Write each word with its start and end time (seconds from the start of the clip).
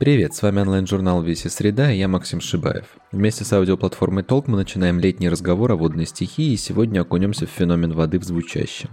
Привет, 0.00 0.32
с 0.32 0.40
вами 0.40 0.60
онлайн-журнал 0.60 1.22
«Веси 1.22 1.48
Среда» 1.48 1.92
и 1.92 1.98
я 1.98 2.08
Максим 2.08 2.40
Шибаев. 2.40 2.86
Вместе 3.12 3.44
с 3.44 3.52
аудиоплатформой 3.52 4.24
Толк 4.24 4.48
мы 4.48 4.56
начинаем 4.56 4.98
летний 4.98 5.28
разговор 5.28 5.72
о 5.72 5.76
водной 5.76 6.06
стихии 6.06 6.54
и 6.54 6.56
сегодня 6.56 7.02
окунемся 7.02 7.46
в 7.46 7.50
феномен 7.50 7.92
воды 7.92 8.18
в 8.18 8.24
звучащем. 8.24 8.88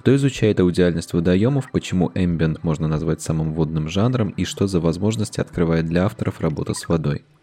Кто 0.00 0.16
изучает 0.16 0.58
аудиальность 0.58 1.12
водоемов, 1.12 1.70
почему 1.70 2.10
эмбиент 2.14 2.64
можно 2.64 2.88
назвать 2.88 3.20
самым 3.20 3.52
водным 3.52 3.90
жанром 3.90 4.30
и 4.30 4.46
что 4.46 4.66
за 4.66 4.80
возможности 4.80 5.42
открывает 5.42 5.84
для 5.84 6.06
авторов 6.06 6.40
работа 6.40 6.72
с 6.72 6.88
водой– 6.88 7.26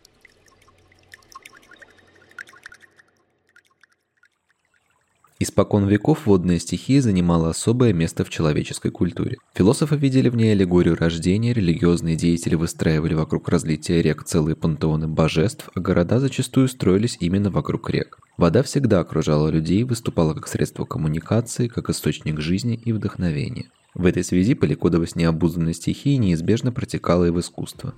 Испокон 5.44 5.90
веков 5.90 6.26
водная 6.26 6.58
стихия 6.58 7.02
занимала 7.02 7.50
особое 7.50 7.92
место 7.92 8.24
в 8.24 8.30
человеческой 8.30 8.92
культуре. 8.92 9.36
Философы 9.54 9.98
видели 9.98 10.30
в 10.30 10.38
ней 10.38 10.54
аллегорию 10.54 10.96
рождения, 10.96 11.52
религиозные 11.52 12.16
деятели 12.16 12.56
выстраивали 12.56 13.14
вокруг 13.14 13.50
разлития 13.50 14.02
рек 14.02 14.24
целые 14.24 14.56
пантеоны 14.56 15.10
божеств, 15.10 15.70
а 15.76 15.82
города 15.82 16.22
зачастую 16.22 16.70
строились 16.70 17.18
именно 17.20 17.50
вокруг 17.50 17.90
рек. 17.90 18.20
Вода 18.38 18.64
всегда 18.64 19.02
окружала 19.02 19.50
людей, 19.50 19.84
выступала 19.84 20.34
как 20.34 20.48
средство 20.48 20.86
коммуникации, 20.86 21.68
как 21.68 21.90
источник 21.90 22.40
жизни 22.40 22.76
и 22.76 22.94
вдохновения. 22.94 23.66
В 23.94 24.06
этой 24.06 24.24
связи 24.24 24.54
поликодовость 24.54 25.18
необузданной 25.18 25.74
стихии 25.74 26.16
неизбежно 26.16 26.72
протекала 26.72 27.26
и 27.26 27.32
в 27.32 27.40
искусство. 27.42 27.94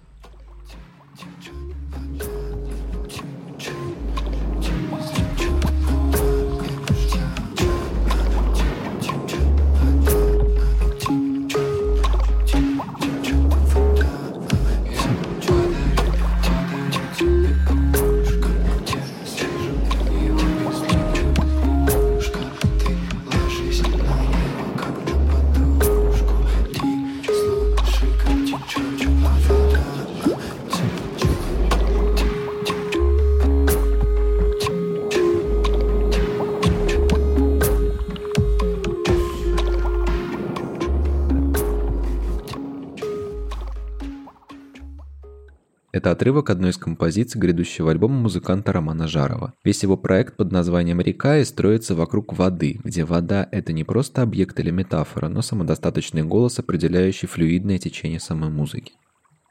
Это 46.05 46.11
отрывок 46.11 46.51
одной 46.51 46.69
из 46.69 46.77
композиций 46.77 47.41
грядущего 47.41 47.89
альбома 47.89 48.13
музыканта 48.13 48.71
Романа 48.71 49.07
Жарова. 49.07 49.55
Весь 49.63 49.81
его 49.81 49.97
проект 49.97 50.37
под 50.37 50.51
названием 50.51 51.01
«Река» 51.01 51.39
и 51.39 51.43
строится 51.43 51.95
вокруг 51.95 52.37
воды, 52.37 52.79
где 52.83 53.03
вода– 53.03 53.49
это 53.51 53.73
не 53.73 53.83
просто 53.83 54.21
объект 54.21 54.59
или 54.59 54.69
метафора, 54.69 55.29
но 55.29 55.41
самодостаточный 55.41 56.21
голос, 56.21 56.59
определяющий 56.59 57.25
флюидное 57.25 57.79
течение 57.79 58.19
самой 58.19 58.51
музыки. 58.51 58.93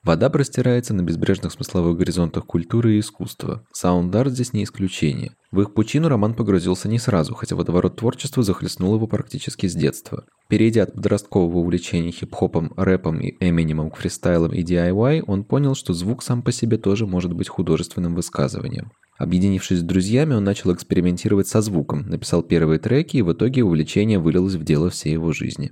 Вода 0.04 0.30
простирается 0.30 0.94
на 0.94 1.02
безбрежных 1.02 1.50
смысловых 1.50 1.98
горизонтах 1.98 2.46
культуры 2.46 2.94
и 2.94 3.00
искусства. 3.00 3.66
Саунд-арт 3.72 4.30
здесь 4.30 4.52
не 4.52 4.62
исключение. 4.62 5.32
В 5.54 5.60
их 5.60 5.72
пучину 5.72 6.08
Роман 6.08 6.34
погрузился 6.34 6.88
не 6.88 6.98
сразу, 6.98 7.32
хотя 7.32 7.54
водоворот 7.54 7.94
творчества 7.94 8.42
захлестнул 8.42 8.96
его 8.96 9.06
практически 9.06 9.68
с 9.68 9.74
детства. 9.76 10.24
Перейдя 10.48 10.82
от 10.82 10.94
подросткового 10.94 11.58
увлечения 11.58 12.10
хип-хопом, 12.10 12.72
рэпом 12.76 13.20
и 13.20 13.36
Эминемом 13.38 13.92
к 13.92 13.96
фристайлам 13.96 14.52
и 14.52 14.64
DIY, 14.64 15.22
он 15.28 15.44
понял, 15.44 15.76
что 15.76 15.94
звук 15.94 16.24
сам 16.24 16.42
по 16.42 16.50
себе 16.50 16.76
тоже 16.76 17.06
может 17.06 17.34
быть 17.34 17.48
художественным 17.48 18.16
высказыванием. 18.16 18.90
Объединившись 19.16 19.78
с 19.78 19.82
друзьями, 19.82 20.34
он 20.34 20.42
начал 20.42 20.74
экспериментировать 20.74 21.46
со 21.46 21.60
звуком, 21.60 22.00
написал 22.08 22.42
первые 22.42 22.80
треки, 22.80 23.18
и 23.18 23.22
в 23.22 23.32
итоге 23.32 23.62
увлечение 23.62 24.18
вылилось 24.18 24.54
в 24.54 24.64
дело 24.64 24.90
всей 24.90 25.12
его 25.12 25.32
жизни. 25.32 25.70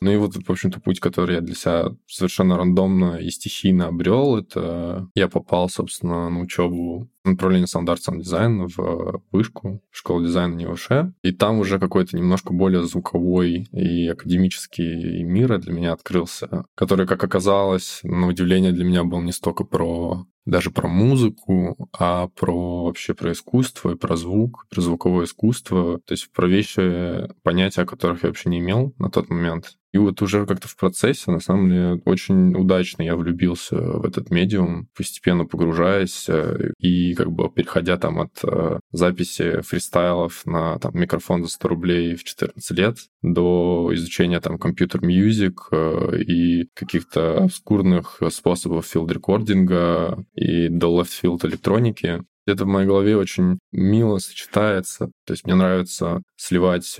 Ну 0.00 0.12
и 0.12 0.16
вот, 0.16 0.34
в 0.34 0.50
общем-то, 0.50 0.80
путь, 0.80 1.00
который 1.00 1.36
я 1.36 1.40
для 1.40 1.54
себя 1.54 1.96
совершенно 2.06 2.56
рандомно 2.56 3.16
и 3.16 3.30
стихийно 3.30 3.88
обрел, 3.88 4.36
это 4.36 5.08
я 5.14 5.28
попал, 5.28 5.68
собственно, 5.68 6.30
на 6.30 6.40
учебу 6.40 7.08
направление 7.24 7.66
саунд-арт, 7.66 8.02
саунд-дизайн 8.02 8.66
в 8.66 9.22
вышку, 9.32 9.82
школу 9.90 10.24
дизайна 10.24 10.54
НИУ 10.54 10.67
ВШЭ. 10.67 10.88
И 11.22 11.32
там 11.32 11.58
уже 11.58 11.78
какой-то 11.78 12.16
немножко 12.16 12.52
более 12.52 12.84
звуковой 12.84 13.68
и 13.72 14.08
академический 14.08 15.24
мир 15.24 15.58
для 15.58 15.72
меня 15.72 15.92
открылся, 15.92 16.64
который, 16.74 17.06
как 17.06 17.22
оказалось, 17.24 18.00
на 18.02 18.28
удивление 18.28 18.72
для 18.72 18.84
меня 18.84 19.04
был 19.04 19.20
не 19.20 19.32
столько 19.32 19.64
про 19.64 20.26
даже 20.48 20.70
про 20.70 20.88
музыку, 20.88 21.88
а 21.92 22.28
про 22.28 22.84
вообще 22.84 23.12
про 23.12 23.32
искусство 23.32 23.90
и 23.92 23.96
про 23.96 24.16
звук, 24.16 24.66
про 24.70 24.80
звуковое 24.80 25.26
искусство, 25.26 26.00
то 26.04 26.12
есть 26.12 26.32
про 26.32 26.48
вещи, 26.48 27.28
понятия, 27.42 27.82
о 27.82 27.86
которых 27.86 28.22
я 28.22 28.30
вообще 28.30 28.48
не 28.48 28.58
имел 28.58 28.94
на 28.98 29.10
тот 29.10 29.28
момент. 29.28 29.76
И 29.92 29.98
вот 29.98 30.20
уже 30.20 30.46
как-то 30.46 30.68
в 30.68 30.76
процессе, 30.76 31.30
на 31.30 31.40
самом 31.40 31.70
деле, 31.70 32.02
очень 32.04 32.54
удачно 32.54 33.02
я 33.02 33.16
влюбился 33.16 33.76
в 33.76 34.04
этот 34.04 34.30
медиум, 34.30 34.88
постепенно 34.94 35.46
погружаясь 35.46 36.26
э, 36.28 36.72
и 36.78 37.14
как 37.14 37.32
бы 37.32 37.50
переходя 37.50 37.96
там 37.96 38.20
от 38.20 38.32
э, 38.44 38.80
записи 38.92 39.62
фристайлов 39.62 40.44
на 40.44 40.78
там, 40.78 40.92
микрофон 40.94 41.42
за 41.42 41.50
100 41.50 41.68
рублей 41.68 42.14
в 42.16 42.24
14 42.24 42.78
лет 42.78 42.98
до 43.22 43.90
изучения 43.94 44.40
там 44.40 44.58
компьютер-мьюзик 44.58 45.68
э, 45.72 46.20
и 46.22 46.68
каких-то 46.74 47.44
обскурных 47.44 48.20
способов 48.30 48.86
филд-рекординга 48.86 50.24
и 50.34 50.68
до 50.68 51.00
left-field 51.00 51.46
электроники 51.46 52.22
это 52.46 52.64
в 52.64 52.68
моей 52.68 52.86
голове 52.86 53.16
очень 53.16 53.58
мило 53.72 54.18
сочетается. 54.18 55.10
То 55.26 55.34
есть 55.34 55.44
мне 55.44 55.54
нравится 55.54 56.22
сливать 56.36 56.96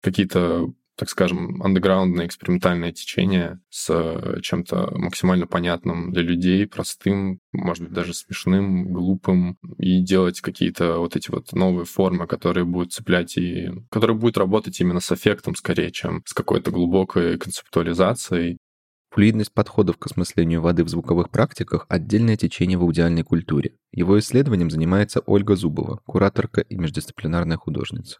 какие-то 0.00 0.72
так 1.00 1.08
скажем, 1.08 1.62
андеграундное 1.62 2.26
экспериментальное 2.26 2.92
течение 2.92 3.58
с 3.70 3.88
э, 3.88 4.42
чем-то 4.42 4.90
максимально 4.98 5.46
понятным 5.46 6.12
для 6.12 6.20
людей, 6.20 6.66
простым, 6.66 7.40
может 7.52 7.84
быть, 7.84 7.94
даже 7.94 8.12
смешным, 8.12 8.92
глупым, 8.92 9.56
и 9.78 10.02
делать 10.02 10.42
какие-то 10.42 10.98
вот 10.98 11.16
эти 11.16 11.30
вот 11.30 11.54
новые 11.54 11.86
формы, 11.86 12.26
которые 12.26 12.66
будут 12.66 12.92
цеплять 12.92 13.38
и... 13.38 13.70
которые 13.88 14.14
будут 14.14 14.36
работать 14.36 14.78
именно 14.78 15.00
с 15.00 15.10
эффектом 15.10 15.54
скорее, 15.54 15.90
чем 15.90 16.22
с 16.26 16.34
какой-то 16.34 16.70
глубокой 16.70 17.38
концептуализацией. 17.38 18.58
Флюидность 19.12 19.54
подходов 19.54 19.96
к 19.96 20.04
осмыслению 20.04 20.60
воды 20.60 20.84
в 20.84 20.90
звуковых 20.90 21.30
практиках– 21.30 21.86
отдельное 21.88 22.36
течение 22.36 22.76
в 22.76 22.82
аудиальной 22.82 23.22
культуре. 23.22 23.72
Его 23.90 24.18
исследованием 24.18 24.70
занимается 24.70 25.20
Ольга 25.24 25.56
Зубова, 25.56 26.02
кураторка 26.04 26.60
и 26.60 26.76
междисциплинарная 26.76 27.56
художница. 27.56 28.18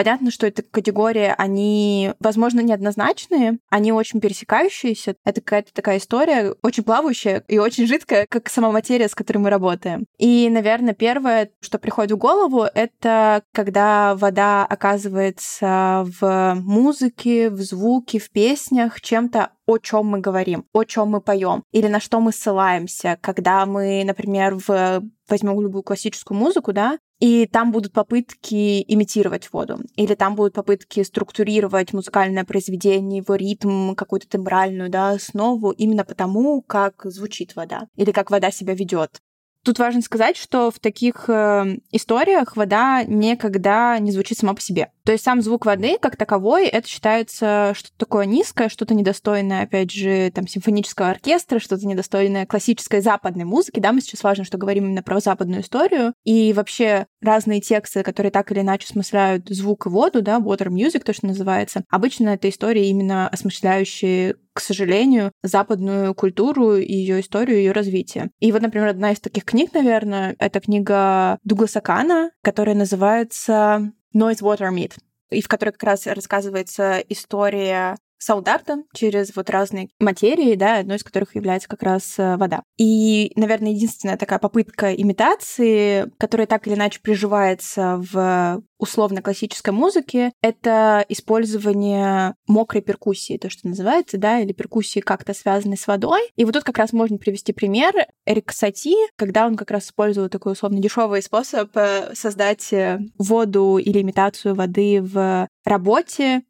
Понятно, 0.00 0.30
что 0.30 0.46
эта 0.46 0.62
категория, 0.62 1.34
они, 1.36 2.14
возможно, 2.20 2.60
неоднозначные, 2.60 3.58
они 3.68 3.92
очень 3.92 4.18
пересекающиеся. 4.18 5.16
Это 5.26 5.42
какая-то 5.42 5.74
такая 5.74 5.98
история, 5.98 6.54
очень 6.62 6.84
плавающая 6.84 7.44
и 7.48 7.58
очень 7.58 7.86
жидкая, 7.86 8.24
как 8.26 8.48
сама 8.48 8.72
материя, 8.72 9.10
с 9.10 9.14
которой 9.14 9.38
мы 9.38 9.50
работаем. 9.50 10.06
И, 10.16 10.48
наверное, 10.48 10.94
первое, 10.94 11.50
что 11.60 11.78
приходит 11.78 12.12
в 12.12 12.16
голову, 12.16 12.62
это 12.62 13.42
когда 13.52 14.14
вода 14.14 14.64
оказывается 14.64 16.06
в 16.18 16.54
музыке, 16.54 17.50
в 17.50 17.60
звуке, 17.60 18.20
в 18.20 18.30
песнях 18.30 19.02
чем-то 19.02 19.50
о 19.70 19.78
чем 19.78 20.06
мы 20.06 20.18
говорим, 20.18 20.64
о 20.72 20.82
чем 20.84 21.10
мы 21.10 21.20
поем, 21.20 21.62
или 21.70 21.86
на 21.86 22.00
что 22.00 22.20
мы 22.20 22.32
ссылаемся, 22.32 23.18
когда 23.20 23.64
мы, 23.66 24.02
например, 24.04 24.56
в 24.66 25.02
возьмем 25.28 25.60
любую 25.60 25.84
классическую 25.84 26.36
музыку, 26.36 26.72
да, 26.72 26.98
и 27.20 27.46
там 27.46 27.70
будут 27.70 27.92
попытки 27.92 28.82
имитировать 28.92 29.52
воду, 29.52 29.78
или 29.94 30.14
там 30.14 30.34
будут 30.34 30.54
попытки 30.54 31.04
структурировать 31.04 31.92
музыкальное 31.92 32.44
произведение, 32.44 33.18
его 33.18 33.36
ритм, 33.36 33.94
какую-то 33.94 34.28
тембральную 34.28 34.90
да, 34.90 35.10
основу 35.10 35.70
именно 35.70 36.04
потому, 36.04 36.62
как 36.62 37.02
звучит 37.04 37.54
вода, 37.54 37.86
или 37.94 38.10
как 38.10 38.30
вода 38.30 38.50
себя 38.50 38.74
ведет. 38.74 39.20
Тут 39.62 39.78
важно 39.78 40.00
сказать, 40.00 40.36
что 40.36 40.70
в 40.70 40.78
таких 40.78 41.28
э, 41.28 41.76
историях 41.92 42.56
вода 42.56 43.04
никогда 43.04 43.98
не 43.98 44.10
звучит 44.10 44.38
сама 44.38 44.54
по 44.54 44.60
себе. 44.60 44.90
То 45.04 45.12
есть 45.12 45.24
сам 45.24 45.42
звук 45.42 45.66
воды, 45.66 45.98
как 46.00 46.16
таковой, 46.16 46.66
это 46.66 46.88
считается 46.88 47.72
что-то 47.76 47.94
такое 47.98 48.24
низкое, 48.24 48.70
что-то 48.70 48.94
недостойное, 48.94 49.64
опять 49.64 49.90
же, 49.90 50.30
там, 50.34 50.46
симфонического 50.46 51.10
оркестра, 51.10 51.58
что-то 51.58 51.86
недостойное 51.86 52.46
классической 52.46 53.02
западной 53.02 53.44
музыки. 53.44 53.80
Да, 53.80 53.92
мы 53.92 54.00
сейчас 54.00 54.22
важно, 54.22 54.44
что 54.44 54.56
говорим 54.56 54.86
именно 54.86 55.02
про 55.02 55.20
западную 55.20 55.60
историю. 55.60 56.14
И 56.24 56.54
вообще 56.54 57.06
разные 57.20 57.60
тексты, 57.60 58.02
которые 58.02 58.30
так 58.30 58.50
или 58.52 58.60
иначе 58.60 58.86
смысляют 58.86 59.48
звук 59.48 59.86
и 59.86 59.88
воду, 59.90 60.22
да, 60.22 60.38
water 60.38 60.68
music, 60.68 61.00
то, 61.00 61.12
что 61.12 61.26
называется, 61.26 61.84
обычно 61.90 62.30
это 62.30 62.48
истории 62.48 62.86
именно 62.86 63.28
осмысляющие 63.28 64.36
к 64.60 64.62
сожалению, 64.62 65.32
западную 65.42 66.14
культуру 66.14 66.76
ее 66.76 67.20
историю, 67.20 67.56
ее 67.56 67.72
развитие. 67.72 68.30
И 68.40 68.52
вот, 68.52 68.60
например, 68.60 68.88
одна 68.88 69.12
из 69.12 69.18
таких 69.18 69.46
книг, 69.46 69.72
наверное, 69.72 70.36
это 70.38 70.60
книга 70.60 71.38
Дугласа 71.44 71.80
Кана, 71.80 72.30
которая 72.42 72.74
называется 72.74 73.90
Noise 74.14 74.42
Water 74.42 74.70
Meat 74.70 74.98
и 75.30 75.40
в 75.40 75.48
которой 75.48 75.70
как 75.70 75.84
раз 75.84 76.06
рассказывается 76.06 76.98
история 77.08 77.96
саударта 78.20 78.84
через 78.94 79.34
вот 79.34 79.50
разные 79.50 79.88
материи, 79.98 80.54
да, 80.54 80.78
одной 80.78 80.98
из 80.98 81.04
которых 81.04 81.34
является 81.34 81.68
как 81.68 81.82
раз 81.82 82.14
э, 82.18 82.36
вода. 82.36 82.62
И, 82.76 83.32
наверное, 83.34 83.72
единственная 83.72 84.16
такая 84.16 84.38
попытка 84.38 84.94
имитации, 84.94 86.10
которая 86.18 86.46
так 86.46 86.66
или 86.66 86.74
иначе 86.74 87.00
приживается 87.00 88.00
в 88.12 88.62
условно-классической 88.78 89.72
музыке, 89.72 90.32
это 90.42 91.04
использование 91.08 92.34
мокрой 92.46 92.82
перкуссии, 92.82 93.38
то, 93.38 93.50
что 93.50 93.68
называется, 93.68 94.18
да, 94.18 94.40
или 94.40 94.52
перкуссии 94.52 95.00
как-то 95.00 95.34
связанной 95.34 95.76
с 95.76 95.86
водой. 95.86 96.20
И 96.36 96.44
вот 96.44 96.54
тут 96.54 96.64
как 96.64 96.78
раз 96.78 96.92
можно 96.92 97.18
привести 97.18 97.52
пример 97.52 97.94
Эрик 98.26 98.52
Сати, 98.52 98.96
когда 99.16 99.46
он 99.46 99.56
как 99.56 99.70
раз 99.70 99.86
использовал 99.86 100.28
такой 100.28 100.52
условно 100.52 100.80
дешевый 100.80 101.22
способ 101.22 101.70
э, 101.76 102.14
создать 102.14 102.72
э, 102.72 102.98
воду 103.18 103.78
или 103.78 104.00
имитацию 104.00 104.54
воды 104.54 105.00
в 105.02 105.48
работе. 105.64 106.42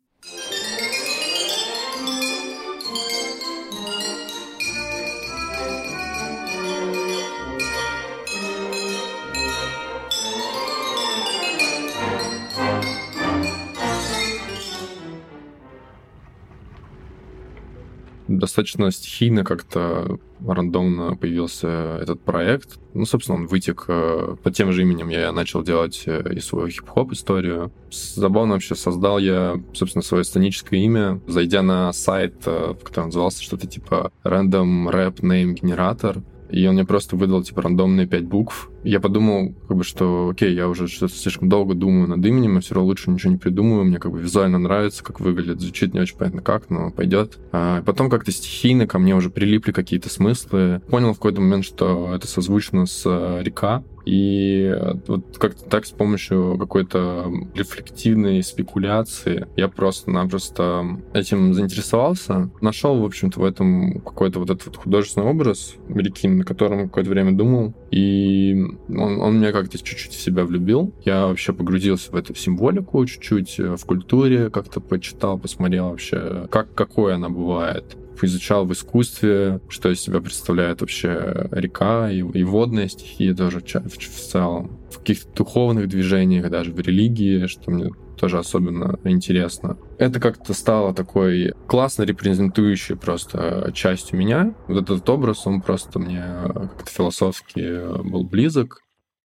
Достаточно 18.39 18.91
стихийно 18.91 19.45
как-то 19.45 20.19
рандомно 20.47 21.17
появился 21.17 21.99
этот 22.01 22.23
проект. 22.23 22.79
Ну, 22.95 23.05
собственно, 23.05 23.39
он 23.39 23.47
вытек 23.47 23.85
э, 23.89 24.37
под 24.43 24.55
тем 24.55 24.73
же 24.73 24.83
именем. 24.83 25.09
Я 25.09 25.33
начал 25.33 25.63
делать 25.63 26.05
э, 26.07 26.35
и 26.35 26.41
свою 26.41 26.69
хип-хоп 26.69 27.13
историю. 27.13 27.73
Забавно 27.91 28.55
вообще 28.55 28.75
создал 28.75 29.19
я, 29.19 29.61
собственно, 29.75 30.03
свое 30.03 30.25
сценическое 30.25 30.81
имя, 30.81 31.21
зайдя 31.27 31.63
на 31.63 31.93
сайт, 31.93 32.43
э, 32.47 32.75
в 32.81 32.85
котором 32.85 33.09
назывался 33.09 33.43
что-то 33.43 33.67
типа 33.67 34.13
Random 34.25 34.91
Rap 34.91 35.21
Name 35.21 35.55
Generator 35.55 36.23
и 36.51 36.67
он 36.67 36.75
мне 36.75 36.85
просто 36.85 37.17
выдал, 37.17 37.43
типа, 37.43 37.63
рандомные 37.63 38.07
пять 38.07 38.25
букв. 38.25 38.71
Я 38.83 39.01
подумал, 39.01 39.55
как 39.69 39.77
бы, 39.77 39.85
что, 39.85 40.31
окей, 40.31 40.55
я 40.55 40.69
уже 40.69 40.89
слишком 40.89 41.49
долго 41.49 41.75
думаю 41.75 42.09
над 42.09 42.25
именем, 42.25 42.59
и 42.59 42.61
все 42.61 42.75
равно 42.75 42.89
лучше 42.89 43.11
ничего 43.11 43.33
не 43.33 43.39
придумываю, 43.39 43.85
мне 43.85 43.99
как 43.99 44.13
бы 44.13 44.21
визуально 44.21 44.59
нравится, 44.59 45.05
как 45.05 45.21
выглядит, 45.21 45.61
звучит 45.61 45.95
не 45.95 46.01
очень 46.01 46.17
понятно 46.17 46.43
как, 46.43 46.71
но 46.71 46.91
пойдет. 46.91 47.39
А 47.53 47.83
потом 47.83 48.09
как-то 48.09 48.33
стихийно 48.33 48.87
ко 48.87 48.99
мне 48.99 49.15
уже 49.15 49.31
прилипли 49.31 49.73
какие-то 49.73 50.09
смыслы. 50.09 50.81
Понял 50.89 51.13
в 51.13 51.17
какой-то 51.17 51.41
момент, 51.41 51.65
что 51.65 52.15
это 52.15 52.27
созвучно 52.27 52.87
с 52.87 53.03
э, 53.05 53.43
река, 53.43 53.85
и 54.05 54.75
вот 55.07 55.39
как-то 55.39 55.65
так 55.69 55.85
с 55.85 55.91
помощью 55.91 56.57
какой-то 56.59 57.31
рефлективной 57.55 58.43
спекуляции 58.43 59.47
я 59.57 59.69
просто-напросто 59.69 60.99
этим 61.13 61.55
заинтересовался. 61.55 62.51
Нашел, 62.61 62.99
в 63.01 63.05
общем-то, 63.05 63.41
в 63.41 63.45
этом 63.45 64.01
какой-то 64.01 64.41
вот 64.41 64.51
этот 64.51 64.67
вот 64.67 64.77
художественный 64.77 65.27
образ 65.27 65.77
реки, 65.89 66.29
на 66.29 66.45
котором 66.45 66.89
какое-то 66.89 67.11
время 67.11 67.33
думал. 67.33 67.75
И 67.91 68.55
он, 68.89 69.21
он 69.21 69.39
меня 69.39 69.53
как-то 69.53 69.79
чуть-чуть 69.79 70.13
в 70.13 70.21
себя 70.21 70.45
влюбил. 70.45 70.95
Я 71.05 71.27
вообще 71.27 71.53
погрузился 71.53 72.13
в 72.13 72.17
эту 72.17 72.35
символику 72.35 73.05
чуть-чуть, 73.05 73.59
э, 73.59 73.77
в 73.77 73.85
культуре 73.85 74.51
как-то 74.51 74.81
почитал, 74.81 75.39
посмотрел 75.39 75.91
вообще, 75.91 76.47
как, 76.51 76.73
какой 76.75 77.15
она 77.15 77.29
бывает 77.29 77.97
изучал 78.23 78.67
в 78.67 78.73
искусстве, 78.73 79.61
что 79.69 79.91
из 79.91 80.01
себя 80.01 80.21
представляет 80.21 80.83
вообще 80.83 81.49
река 81.51 82.11
и, 82.11 82.19
и 82.19 82.43
водная 82.43 82.89
стихия 82.89 83.35
тоже 83.35 83.61
в, 83.61 83.65
в 83.65 84.21
целом. 84.21 84.79
В 84.91 84.99
каких-то 84.99 85.33
духовных 85.35 85.89
движениях, 85.89 86.51
даже 86.51 86.73
в 86.73 86.81
религии, 86.81 87.47
что 87.47 87.71
мне 87.71 87.91
тоже 88.21 88.39
особенно 88.39 88.99
интересно. 89.05 89.79
Это 89.99 90.21
как-то 90.21 90.53
стало 90.53 90.95
такой 90.95 91.55
классно 91.67 92.03
репрезентующей 92.03 92.95
просто 92.95 93.71
частью 93.73 94.19
меня. 94.19 94.55
Вот 94.69 94.91
этот 94.91 95.09
образ, 95.09 95.47
он 95.47 95.63
просто 95.63 95.99
мне 95.99 96.23
как-то 96.53 96.91
философски 96.91 98.03
был 98.07 98.25
близок. 98.25 98.83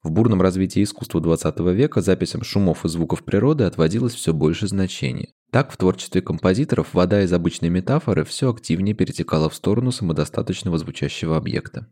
В 0.04 0.12
бурном 0.12 0.42
развитии 0.42 0.84
искусства 0.84 1.22
20 1.22 1.60
века 1.60 2.02
записям 2.02 2.44
шумов 2.44 2.84
и 2.84 2.90
звуков 2.90 3.24
природы 3.24 3.64
отводилось 3.64 4.14
все 4.14 4.34
больше 4.34 4.68
значения. 4.68 5.32
Так, 5.50 5.72
в 5.72 5.78
творчестве 5.78 6.22
композиторов 6.22 6.94
вода 6.94 7.24
из 7.24 7.32
обычной 7.32 7.70
метафоры 7.70 8.26
все 8.26 8.52
активнее 8.52 8.96
перетекала 8.96 9.50
в 9.50 9.56
сторону 9.56 9.92
самодостаточного 9.92 10.78
звучащего 10.78 11.38
объекта. 11.38 11.88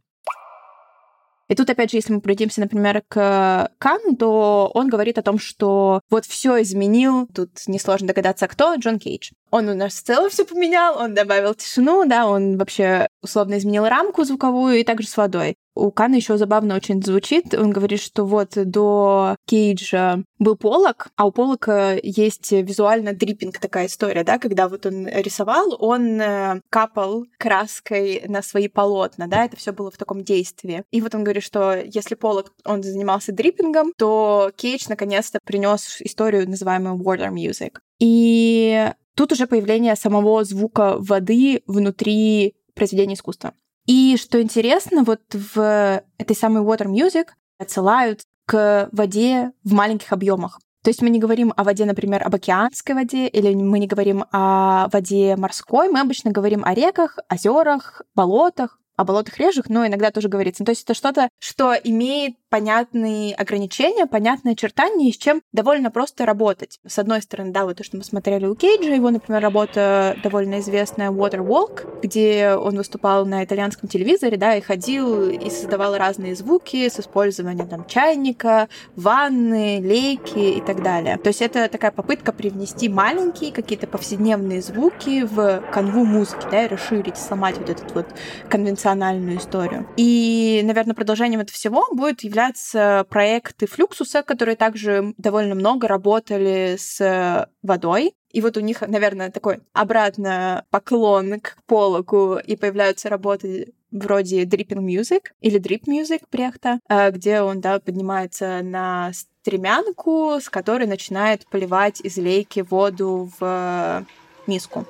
И 1.52 1.56
тут, 1.56 1.70
опять 1.70 1.92
же, 1.92 1.98
если 1.98 2.14
мы 2.14 2.22
пройдемся, 2.22 2.62
например, 2.62 3.04
к 3.10 3.70
Кану, 3.78 4.16
то 4.16 4.72
он 4.74 4.88
говорит 4.88 5.18
о 5.18 5.22
том, 5.22 5.38
что 5.38 6.00
вот 6.10 6.26
все 6.26 6.62
изменил, 6.62 7.28
тут 7.28 7.50
несложно 7.68 8.08
догадаться, 8.08 8.48
кто, 8.48 8.76
Джон 8.76 9.00
Кейдж. 9.00 9.32
Он 9.50 9.68
у 9.68 9.76
нас 9.76 9.96
в 9.96 10.02
целом 10.02 10.30
все 10.30 10.46
поменял, 10.46 10.98
он 10.98 11.14
добавил 11.14 11.54
тишину, 11.54 12.06
да, 12.06 12.26
он 12.26 12.58
вообще 12.58 13.10
условно 13.22 13.58
изменил 13.58 13.86
рамку 13.86 14.24
звуковую 14.24 14.80
и 14.80 14.86
также 14.86 15.10
с 15.10 15.18
водой. 15.18 15.58
У 15.74 15.92
Кана 15.92 16.16
еще 16.16 16.38
забавно 16.38 16.76
очень 16.76 17.02
звучит. 17.02 17.54
Он 17.54 17.72
говорит, 17.72 18.02
что 18.02 18.26
вот 18.26 18.52
до 18.56 19.36
Кейджа 19.48 20.24
был 20.38 20.56
полок, 20.58 21.10
а 21.16 21.26
у 21.26 21.32
полока 21.32 21.96
есть 22.04 22.52
визуально 22.52 23.14
дриппинг 23.14 23.58
такая 23.58 23.88
история, 23.88 24.24
да, 24.24 24.38
когда 24.38 24.68
вот 24.68 24.86
он 24.86 25.08
рисовал, 25.08 25.76
он 25.80 26.20
э, 26.20 26.62
капал 26.70 27.26
краской 27.38 28.24
на 28.28 28.42
свои 28.42 28.68
полотна, 28.68 29.28
да, 29.28 29.46
это 29.46 29.56
все 29.56 29.72
было 29.72 29.92
в 29.92 29.98
таком 29.98 30.24
действии. 30.24 30.84
И 30.92 31.02
вот 31.02 31.16
он 31.16 31.24
говорит, 31.24 31.44
что 31.44 31.74
если 31.74 32.16
полок, 32.16 32.54
он 32.66 32.84
занимался 32.84 33.32
дриппингом, 33.32 33.94
то 33.98 34.52
Кейдж 34.58 34.86
наконец-то 34.90 35.40
принес 35.46 36.02
историю, 36.02 36.50
называемую 36.50 37.02
water 37.02 37.32
music. 37.32 37.78
И 38.00 38.92
тут 39.16 39.32
уже 39.32 39.48
появление 39.48 39.96
самого 39.96 40.44
звука 40.44 40.96
воды 40.98 41.62
внутри 41.66 42.56
произведения 42.74 43.14
искусства. 43.14 43.54
И 43.88 44.18
что 44.18 44.42
интересно, 44.42 45.04
вот 45.04 45.22
в 45.34 46.04
этой 46.18 46.36
самой 46.36 46.64
Water 46.64 46.88
Music 46.88 47.28
отсылают 47.58 48.22
к 48.46 48.90
воде 48.92 49.52
в 49.64 49.74
маленьких 49.74 50.12
объемах. 50.12 50.60
То 50.84 50.90
есть 50.90 51.02
мы 51.02 51.10
не 51.10 51.20
говорим 51.20 51.54
о 51.56 51.64
воде, 51.64 51.86
например, 51.86 52.26
об 52.26 52.34
океанской 52.34 52.96
воде, 52.96 53.28
или 53.28 53.54
мы 53.54 53.78
не 53.78 53.88
говорим 53.88 54.26
о 54.32 54.88
воде 54.92 55.36
морской, 55.36 55.90
мы 55.90 56.00
обычно 56.00 56.32
говорим 56.32 56.64
о 56.66 56.74
реках, 56.74 57.20
озерах, 57.30 58.02
болотах, 58.16 58.80
о 58.96 59.04
болотах 59.04 59.38
режах, 59.38 59.70
но 59.70 59.86
иногда 59.86 60.10
тоже 60.10 60.28
говорится. 60.28 60.64
То 60.64 60.72
есть 60.72 60.84
это 60.84 60.96
что-то, 60.96 61.30
что 61.40 61.74
имеет 61.74 62.36
понятные 62.52 63.34
ограничения, 63.34 64.06
понятные 64.06 64.54
очертания, 64.54 65.12
с 65.14 65.18
чем 65.18 65.42
довольно 65.54 65.90
просто 65.90 66.26
работать. 66.26 66.82
С 66.86 67.00
одной 67.00 67.22
стороны, 67.22 67.52
да, 67.52 67.64
вот 67.64 67.78
то, 67.78 67.86
что 67.86 67.96
мы 67.96 68.04
смотрели 68.04 68.46
у 68.46 68.56
Кейджа, 68.56 68.94
его, 68.94 69.10
например, 69.10 69.42
работа 69.42 70.18
довольно 70.22 70.60
известная 70.60 71.12
Water 71.12 71.40
Walk, 71.40 72.02
где 72.02 72.56
он 72.56 72.76
выступал 72.76 73.26
на 73.26 73.46
итальянском 73.46 73.88
телевизоре, 73.88 74.36
да, 74.36 74.58
и 74.58 74.62
ходил 74.62 75.30
и 75.30 75.50
создавал 75.50 75.96
разные 75.96 76.36
звуки 76.36 76.90
с 76.90 77.00
использованием 77.00 77.70
там 77.70 77.86
чайника, 77.86 78.68
ванны, 78.98 79.80
лейки 79.80 80.58
и 80.58 80.62
так 80.62 80.84
далее. 80.84 81.18
То 81.20 81.30
есть 81.30 81.42
это 81.42 81.70
такая 81.70 81.92
попытка 81.92 82.34
привнести 82.34 82.90
маленькие 82.90 83.54
какие-то 83.54 83.88
повседневные 83.88 84.62
звуки 84.62 85.24
в 85.24 85.64
канву 85.72 86.04
музыки, 86.04 86.46
да, 86.52 86.66
и 86.66 86.68
расширить, 86.68 87.16
сломать 87.16 87.58
вот 87.58 87.70
эту 87.70 87.94
вот 87.94 88.08
конвенциональную 88.50 89.38
историю. 89.38 89.88
И, 89.96 90.62
наверное, 90.66 90.96
продолжением 90.96 91.40
этого 91.40 91.56
всего 91.56 91.88
будет 91.94 92.26
являться 92.26 92.41
являются 92.42 93.06
проекты 93.10 93.68
Флюксуса, 93.68 94.24
которые 94.24 94.56
также 94.56 95.14
довольно 95.18 95.54
много 95.54 95.88
работали 95.88 96.76
с 96.78 97.48
водой. 97.62 98.14
И 98.32 98.42
вот 98.42 98.58
у 98.58 98.62
них, 98.62 98.82
наверное, 98.82 99.30
такой 99.30 99.60
обратно 99.74 100.66
поклон 100.72 101.40
к 101.40 101.58
Полоку, 101.68 102.38
и 102.38 102.56
появляются 102.56 103.10
работы 103.10 103.74
вроде 103.92 104.46
Dripping 104.46 104.86
Music 104.86 105.26
или 105.42 105.60
Drip 105.60 105.84
Music 105.86 106.24
Брехта, 106.32 106.80
э, 106.88 107.12
где 107.12 107.42
он, 107.42 107.60
да, 107.60 107.80
поднимается 107.80 108.62
на 108.64 109.12
стремянку, 109.14 110.40
с 110.42 110.50
которой 110.50 110.88
начинает 110.88 111.46
поливать 111.48 112.00
из 112.00 112.18
лейки 112.18 112.62
воду 112.62 113.30
в 113.38 114.06
миску. 114.48 114.86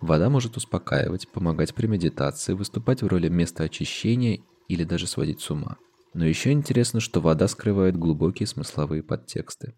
Вода 0.00 0.30
может 0.30 0.56
успокаивать, 0.56 1.28
помогать 1.28 1.74
при 1.74 1.88
медитации, 1.88 2.52
выступать 2.52 3.02
в 3.02 3.08
роли 3.08 3.28
места 3.28 3.64
очищения 3.64 4.40
или 4.68 4.84
даже 4.84 5.06
сводить 5.06 5.40
с 5.40 5.50
ума. 5.50 5.76
Но 6.14 6.24
еще 6.24 6.52
интересно, 6.52 7.00
что 7.00 7.20
вода 7.20 7.48
скрывает 7.48 7.96
глубокие 7.96 8.46
смысловые 8.46 9.02
подтексты. 9.02 9.74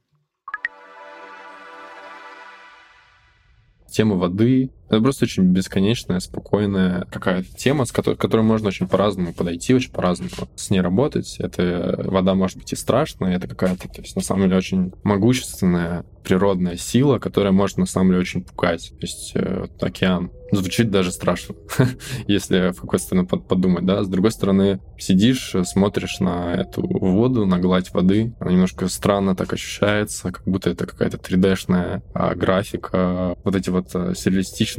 Тема 3.90 4.16
воды 4.16 4.72
Это 4.90 5.00
просто 5.00 5.24
очень 5.24 5.44
бесконечная, 5.44 6.18
спокойная 6.18 7.06
какая-то 7.12 7.48
тема, 7.56 7.84
с 7.84 7.92
которой, 7.92 8.16
к 8.16 8.20
которой 8.20 8.42
можно 8.42 8.68
очень 8.68 8.88
по-разному 8.88 9.32
подойти, 9.32 9.72
очень 9.72 9.92
по-разному 9.92 10.30
с 10.56 10.68
ней 10.68 10.80
работать. 10.80 11.36
Это 11.38 12.02
вода 12.04 12.34
может 12.34 12.58
быть 12.58 12.72
и 12.72 12.76
страшная, 12.76 13.36
это 13.36 13.46
какая-то, 13.46 13.88
то 13.88 14.02
есть 14.02 14.16
на 14.16 14.22
самом 14.22 14.42
деле 14.42 14.56
очень 14.56 14.92
могущественная 15.04 16.04
природная 16.24 16.76
сила, 16.76 17.18
которая 17.18 17.52
может 17.52 17.78
на 17.78 17.86
самом 17.86 18.08
деле 18.08 18.20
очень 18.20 18.42
пугать. 18.42 18.90
То 18.90 19.06
есть 19.06 19.32
э, 19.34 19.66
океан 19.80 20.30
звучит 20.52 20.90
даже 20.90 21.12
страшно, 21.12 21.54
если 22.26 22.72
в 22.72 22.80
какой 22.80 22.98
сторону 22.98 23.26
подумать, 23.26 23.84
да. 23.86 24.02
С 24.02 24.08
другой 24.08 24.32
стороны, 24.32 24.80
сидишь, 24.98 25.54
смотришь 25.64 26.20
на 26.20 26.54
эту 26.54 26.82
воду, 26.86 27.46
на 27.46 27.58
гладь 27.58 27.92
воды, 27.92 28.34
она 28.40 28.52
немножко 28.52 28.88
странно 28.88 29.36
так 29.36 29.52
ощущается, 29.52 30.32
как 30.32 30.42
будто 30.44 30.70
это 30.70 30.86
какая-то 30.86 31.18
3D-шная 31.18 32.02
а, 32.14 32.34
графика, 32.34 33.36
вот 33.44 33.54
эти 33.54 33.70
вот 33.70 33.90
а, 33.94 34.14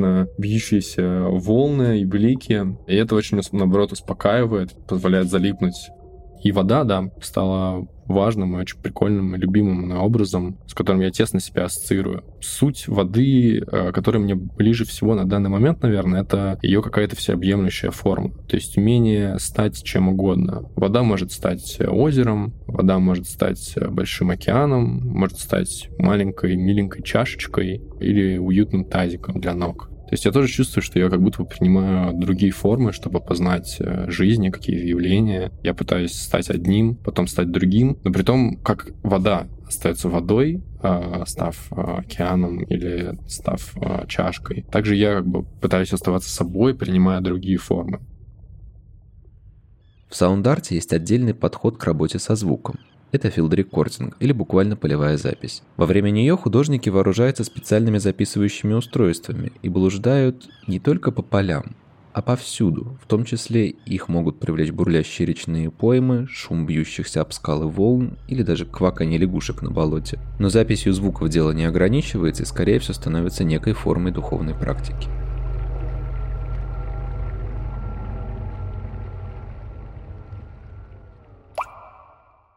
сюрреалистично 0.02 0.28
бьющиеся 0.38 1.24
волны 1.30 2.02
и 2.02 2.06
блики. 2.06 2.78
И 2.88 2.96
это 2.96 3.16
очень, 3.16 3.40
наоборот, 3.52 3.92
успокаивает, 3.92 4.72
позволяет 4.88 5.30
залипнуть 5.30 5.90
и 6.44 6.52
вода, 6.52 6.84
да, 6.84 7.12
стала 7.22 7.88
важным 8.08 8.56
и 8.56 8.60
очень 8.60 8.80
прикольным 8.80 9.36
и 9.36 9.40
любимым 9.40 9.98
образом, 10.00 10.58
с 10.68 10.74
которым 10.74 11.02
я 11.02 11.12
тесно 11.12 11.40
себя 11.40 11.66
ассоциирую. 11.66 12.24
Суть 12.42 12.88
воды, 12.88 13.60
э, 13.60 13.92
которая 13.92 14.22
мне 14.22 14.36
ближе 14.36 14.86
всего 14.86 15.16
на 15.16 15.26
данный 15.26 15.50
момент, 15.50 15.82
наверное, 15.82 16.24
это 16.24 16.60
ее 16.62 16.82
какая-то 16.82 17.16
всеобъемлющая 17.16 17.92
форма. 17.92 18.32
То 18.50 18.56
есть 18.56 18.78
умение 18.78 19.40
стать 19.40 19.82
чем 19.84 20.10
угодно. 20.10 20.70
Вода 20.76 21.04
может 21.04 21.32
стать 21.32 21.80
озером, 21.80 22.54
вода 22.68 23.00
может 23.00 23.28
стать 23.28 23.76
большим 23.90 24.32
океаном, 24.32 25.08
может 25.08 25.40
стать 25.40 25.90
маленькой 25.98 26.56
миленькой 26.56 27.04
чашечкой 27.04 27.82
или 28.00 28.38
уютным 28.38 28.86
тазиком 28.86 29.40
для 29.40 29.54
ног. 29.54 29.90
То 30.12 30.16
есть 30.16 30.26
я 30.26 30.34
тоже 30.34 30.50
чувствую, 30.50 30.84
что 30.84 31.00
я 31.00 31.10
как 31.10 31.22
будто 31.22 31.42
бы 31.42 31.48
принимаю 31.48 32.14
другие 32.14 32.52
формы, 32.52 32.92
чтобы 32.92 33.22
познать 33.22 33.78
э, 33.80 34.12
жизни, 34.12 34.50
какие-то 34.50 34.86
явления. 34.86 35.54
Я 35.64 35.74
пытаюсь 35.74 36.12
стать 36.12 36.50
одним, 36.50 36.96
потом 36.96 37.28
стать 37.28 37.50
другим, 37.50 37.98
но 38.04 38.12
при 38.12 38.24
том, 38.24 38.58
как 38.58 38.90
вода 39.04 39.48
остается 39.66 40.10
водой, 40.10 40.66
а, 40.82 41.24
став 41.26 41.56
а, 41.72 42.00
океаном 42.00 42.62
или 42.62 43.18
став 43.30 43.74
чашкой. 44.10 44.66
Также 44.70 44.98
я 44.98 45.16
как 45.16 45.28
бы 45.28 45.44
пытаюсь 45.44 45.94
оставаться 45.94 46.30
собой, 46.30 46.76
принимая 46.76 47.22
другие 47.22 47.58
формы. 47.58 48.02
В 50.10 50.16
саундарте 50.18 50.76
есть 50.76 50.92
отдельный 50.92 51.34
подход 51.34 51.78
к 51.78 51.86
работе 51.86 52.20
со 52.20 52.36
звуком. 52.36 52.82
Это 53.12 53.30
field 53.30 53.61
recording 53.61 54.16
или 54.20 54.32
буквально 54.32 54.78
полевая 54.78 55.18
запись. 55.18 55.64
Во 55.76 55.86
время 55.86 56.12
нее 56.12 56.38
художники 56.38 56.90
вооружаются 56.90 57.44
специальными 57.44 57.98
записывающими 57.98 58.74
устройствами 58.74 59.52
и 59.62 59.70
блуждают 59.70 60.50
не 60.68 60.80
только 60.80 61.12
по 61.12 61.22
полям, 61.22 61.76
а 62.14 62.22
повсюду. 62.22 62.98
В 63.02 63.08
том 63.08 63.26
числе 63.26 63.68
их 63.68 64.08
могут 64.08 64.40
привлечь 64.40 64.72
бурлящие 64.72 65.26
речные 65.26 65.72
поймы, 65.72 66.28
шум 66.30 66.66
бьющихся 66.66 67.22
об 67.22 67.34
скалы 67.34 67.68
волн 67.68 68.18
или 68.28 68.44
даже 68.44 68.66
кваканье 68.66 69.18
лягушек 69.18 69.62
на 69.62 69.72
болоте. 69.72 70.20
Но 70.40 70.50
записью 70.50 70.94
звуков 70.94 71.30
дело 71.30 71.52
не 71.52 71.66
ограничивается 71.66 72.44
и 72.44 72.46
скорее 72.46 72.80
всего 72.80 72.94
становится 72.94 73.44
некой 73.44 73.74
формой 73.74 74.14
духовной 74.14 74.56
практики. 74.56 75.08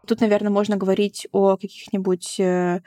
Тут, 0.07 0.21
наверное, 0.21 0.51
можно 0.51 0.77
говорить 0.77 1.27
о 1.33 1.57
каких-нибудь 1.57 2.39
э, 2.39 2.81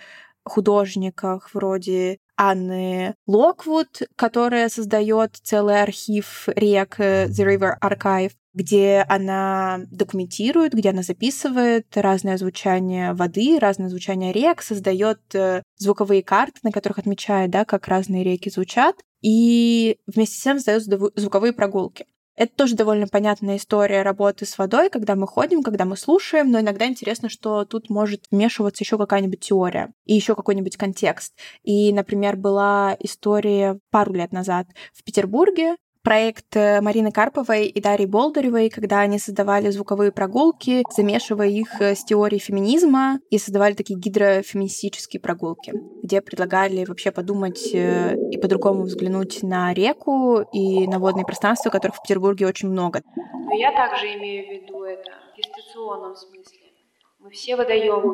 художниках 0.48 1.54
вроде 1.54 2.18
Анны 2.36 3.16
Локвуд, 3.26 4.04
которая 4.16 4.70
создает 4.70 5.36
целый 5.42 5.82
архив 5.82 6.48
рек 6.56 6.96
э, 7.00 7.28
The 7.28 7.46
River 7.46 7.74
Archive, 7.82 8.34
где 8.54 9.06
она 9.08 9.82
документирует, 9.92 10.74
где 10.74 10.90
она 10.90 11.04
записывает 11.04 11.86
разное 11.96 12.38
звучание 12.38 13.14
воды, 13.14 13.60
разное 13.60 13.90
звучание 13.90 14.32
рек, 14.32 14.62
создает 14.62 15.20
э, 15.34 15.64
звуковые 15.78 16.24
карты, 16.24 16.60
на 16.64 16.72
которых 16.72 17.00
отмечает, 17.00 17.52
да, 17.52 17.66
как 17.66 17.88
разные 17.88 18.24
реки 18.24 18.50
звучат, 18.50 18.96
и 19.22 19.98
вместе 20.08 20.38
с 20.38 20.44
тем 20.44 20.60
создает 20.60 21.14
звуковые 21.16 21.54
прогулки. 21.54 22.06
Это 22.38 22.56
тоже 22.56 22.76
довольно 22.76 23.08
понятная 23.08 23.58
история 23.58 24.04
работы 24.04 24.46
с 24.46 24.60
водой, 24.60 24.92
когда 24.92 25.16
мы 25.16 25.28
ходим, 25.28 25.64
когда 25.64 25.86
мы 25.86 25.98
слушаем, 25.98 26.52
но 26.52 26.60
иногда 26.60 26.86
интересно, 26.86 27.30
что 27.30 27.66
тут 27.66 27.90
может 27.90 28.26
вмешиваться 28.30 28.84
еще 28.84 29.00
какая-нибудь 29.00 29.40
теория 29.40 29.92
и 30.06 30.14
еще 30.14 30.36
какой-нибудь 30.36 30.78
контекст. 30.78 31.34
И, 31.64 31.92
например, 31.92 32.36
была 32.36 32.96
история 33.00 33.80
пару 33.90 34.14
лет 34.14 34.32
назад 34.32 34.68
в 34.94 35.04
Петербурге, 35.04 35.78
проект 36.08 36.56
э, 36.56 36.80
Марины 36.80 37.12
Карповой 37.12 37.68
и 37.68 37.82
Дарьи 37.82 38.06
Болдыревой, 38.06 38.70
когда 38.70 39.02
они 39.02 39.20
создавали 39.20 39.70
звуковые 39.72 40.14
прогулки, 40.14 40.82
замешивая 40.90 41.50
их 41.50 41.82
э, 41.82 41.96
с 41.96 42.06
теорией 42.06 42.40
феминизма 42.40 43.20
и 43.30 43.38
создавали 43.38 43.74
такие 43.74 44.00
гидрофеминистические 44.00 45.20
прогулки, 45.20 45.74
где 46.02 46.22
предлагали 46.22 46.86
вообще 46.86 47.12
подумать 47.12 47.74
э, 47.74 48.16
и 48.32 48.38
по-другому 48.38 48.84
взглянуть 48.84 49.44
на 49.44 49.74
реку 49.74 50.46
и 50.54 50.88
на 50.88 51.00
водные 51.00 51.26
пространства, 51.26 51.70
которых 51.72 51.98
в 51.98 52.02
Петербурге 52.04 52.48
очень 52.48 52.70
много. 52.70 53.02
Но 53.44 53.54
я 53.56 53.74
также 53.74 54.16
имею 54.16 54.48
в 54.48 54.64
виду 54.64 54.84
это 54.84 55.12
в 55.34 55.36
дистанционном 55.36 56.16
смысле. 56.16 56.72
Мы 57.20 57.32
все 57.32 57.58
водоемы 57.58 58.14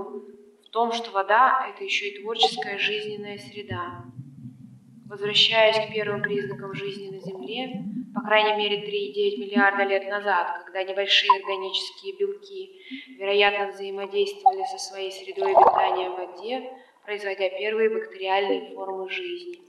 в 0.65 0.69
том, 0.71 0.93
что 0.93 1.11
вода— 1.11 1.67
это 1.75 1.83
еще 1.83 2.09
и 2.09 2.23
творческая 2.23 2.79
жизненная 2.79 3.37
среда. 3.37 4.05
Возвращаясь 5.13 5.75
к 5.75 5.93
первым 5.93 6.23
признакам 6.23 6.73
жизни 6.73 7.15
на 7.15 7.21
Земле, 7.21 7.83
по 8.15 8.21
крайней 8.21 8.55
мере 8.57 8.77
3,9 8.77 9.45
миллиарда 9.45 9.83
лет 9.83 10.09
назад, 10.09 10.63
когда 10.63 10.83
небольшие 10.83 11.29
органические 11.39 12.17
белки, 12.17 12.81
вероятно, 13.19 13.67
взаимодействовали 13.67 14.63
со 14.63 14.79
своей 14.79 15.11
средой 15.11 15.53
обитания 15.53 16.09
в 16.09 16.15
воде, 16.15 16.67
производя 17.05 17.47
первые 17.51 17.91
бактериальные 17.91 18.73
формы 18.73 19.07
жизни 19.07 19.59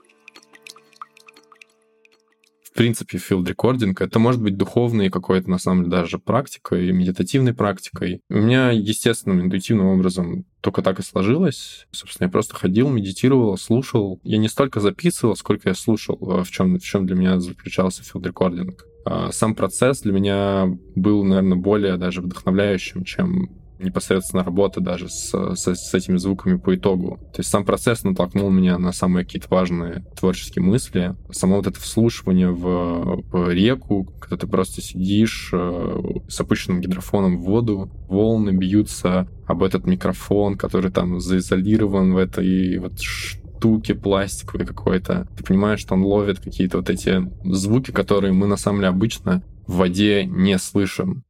в 2.75 2.77
принципе, 2.77 3.19
field 3.19 3.45
recording, 3.45 3.95
это 4.01 4.19
может 4.19 4.43
быть 4.43 4.57
духовной 4.57 5.09
какой-то, 5.09 5.49
на 5.49 5.59
самом 5.59 5.85
деле, 5.85 5.97
даже 5.97 6.19
практикой, 6.19 6.91
медитативной 6.91 7.55
практикой. 7.55 8.21
У 8.29 8.35
меня 8.35 8.73
естественным, 8.73 9.43
интуитивным 9.43 9.87
образом 9.87 10.45
только 10.61 10.83
так 10.83 10.99
и 10.99 11.05
сложилось. 11.05 11.87
Собственно, 11.93 12.27
я 12.27 12.33
просто 12.33 12.57
ходил, 12.57 12.89
медитировал, 12.89 13.57
слушал. 13.59 14.19
Я 14.25 14.39
не 14.39 14.49
столько 14.49 14.81
записывал, 14.81 15.37
сколько 15.37 15.69
я 15.69 15.77
слушал, 15.77 16.19
э, 16.21 16.43
в 16.43 16.51
чем, 16.51 16.77
в 16.77 16.83
чем 16.83 17.07
для 17.07 17.15
меня 17.15 17.39
заключался 17.39 18.03
field 18.03 18.33
recording. 18.33 18.77
А 19.07 19.31
сам 19.31 19.55
процесс 19.55 20.01
для 20.01 20.13
меня 20.13 20.77
был, 20.97 21.23
наверное, 21.23 21.57
более 21.57 21.97
даже 21.97 22.23
вдохновляющим, 22.23 23.05
чем 23.05 23.51
непосредственно 23.85 24.45
работа 24.45 24.81
даже 24.81 25.09
с, 25.09 25.33
с, 25.55 25.75
с 25.75 25.95
этими 25.95 26.17
звуками 26.17 26.57
по 26.57 26.75
итогу. 26.75 27.19
То 27.33 27.41
есть 27.41 27.51
сам 27.51 27.65
процесс 27.65 28.05
натолкнул 28.05 28.51
меня 28.51 28.79
на 28.79 28.93
самые 28.93 29.25
какие-то 29.25 29.49
важные 29.51 30.05
творческие 30.19 30.65
мысли. 30.65 31.15
Само 31.31 31.57
вот 31.57 31.67
это 31.67 31.81
вслушивание 31.81 32.51
в, 32.51 33.23
в 33.31 33.51
реку, 33.51 34.05
когда 34.21 34.37
ты 34.37 34.47
просто 34.47 34.81
сидишь 34.81 35.51
э, 35.53 36.01
с 36.29 36.41
опущенным 36.41 36.81
гидрофоном 36.81 37.39
в 37.39 37.45
воду, 37.45 37.91
волны 38.09 38.51
бьются 38.51 39.29
об 39.47 39.63
этот 39.63 39.87
микрофон, 39.87 40.57
который 40.57 40.91
там 40.91 41.21
заизолирован 41.21 42.15
в 42.15 42.17
этой 42.17 42.79
вот 42.79 43.01
штуке 43.01 43.95
пластиковой 43.95 44.67
какой-то. 44.67 45.27
Ты 45.37 45.45
понимаешь, 45.45 45.81
что 45.81 45.95
он 45.95 46.03
ловит 46.03 46.41
какие-то 46.41 46.79
вот 46.79 46.91
эти 46.91 47.31
звуки, 47.45 47.91
которые 47.91 48.33
мы 48.33 48.47
на 48.47 48.57
самом 48.57 48.79
деле 48.79 48.89
обычно 48.89 49.43
в 49.67 49.77
воде 49.77 50.25
не 50.27 50.59
слышим 50.59 51.25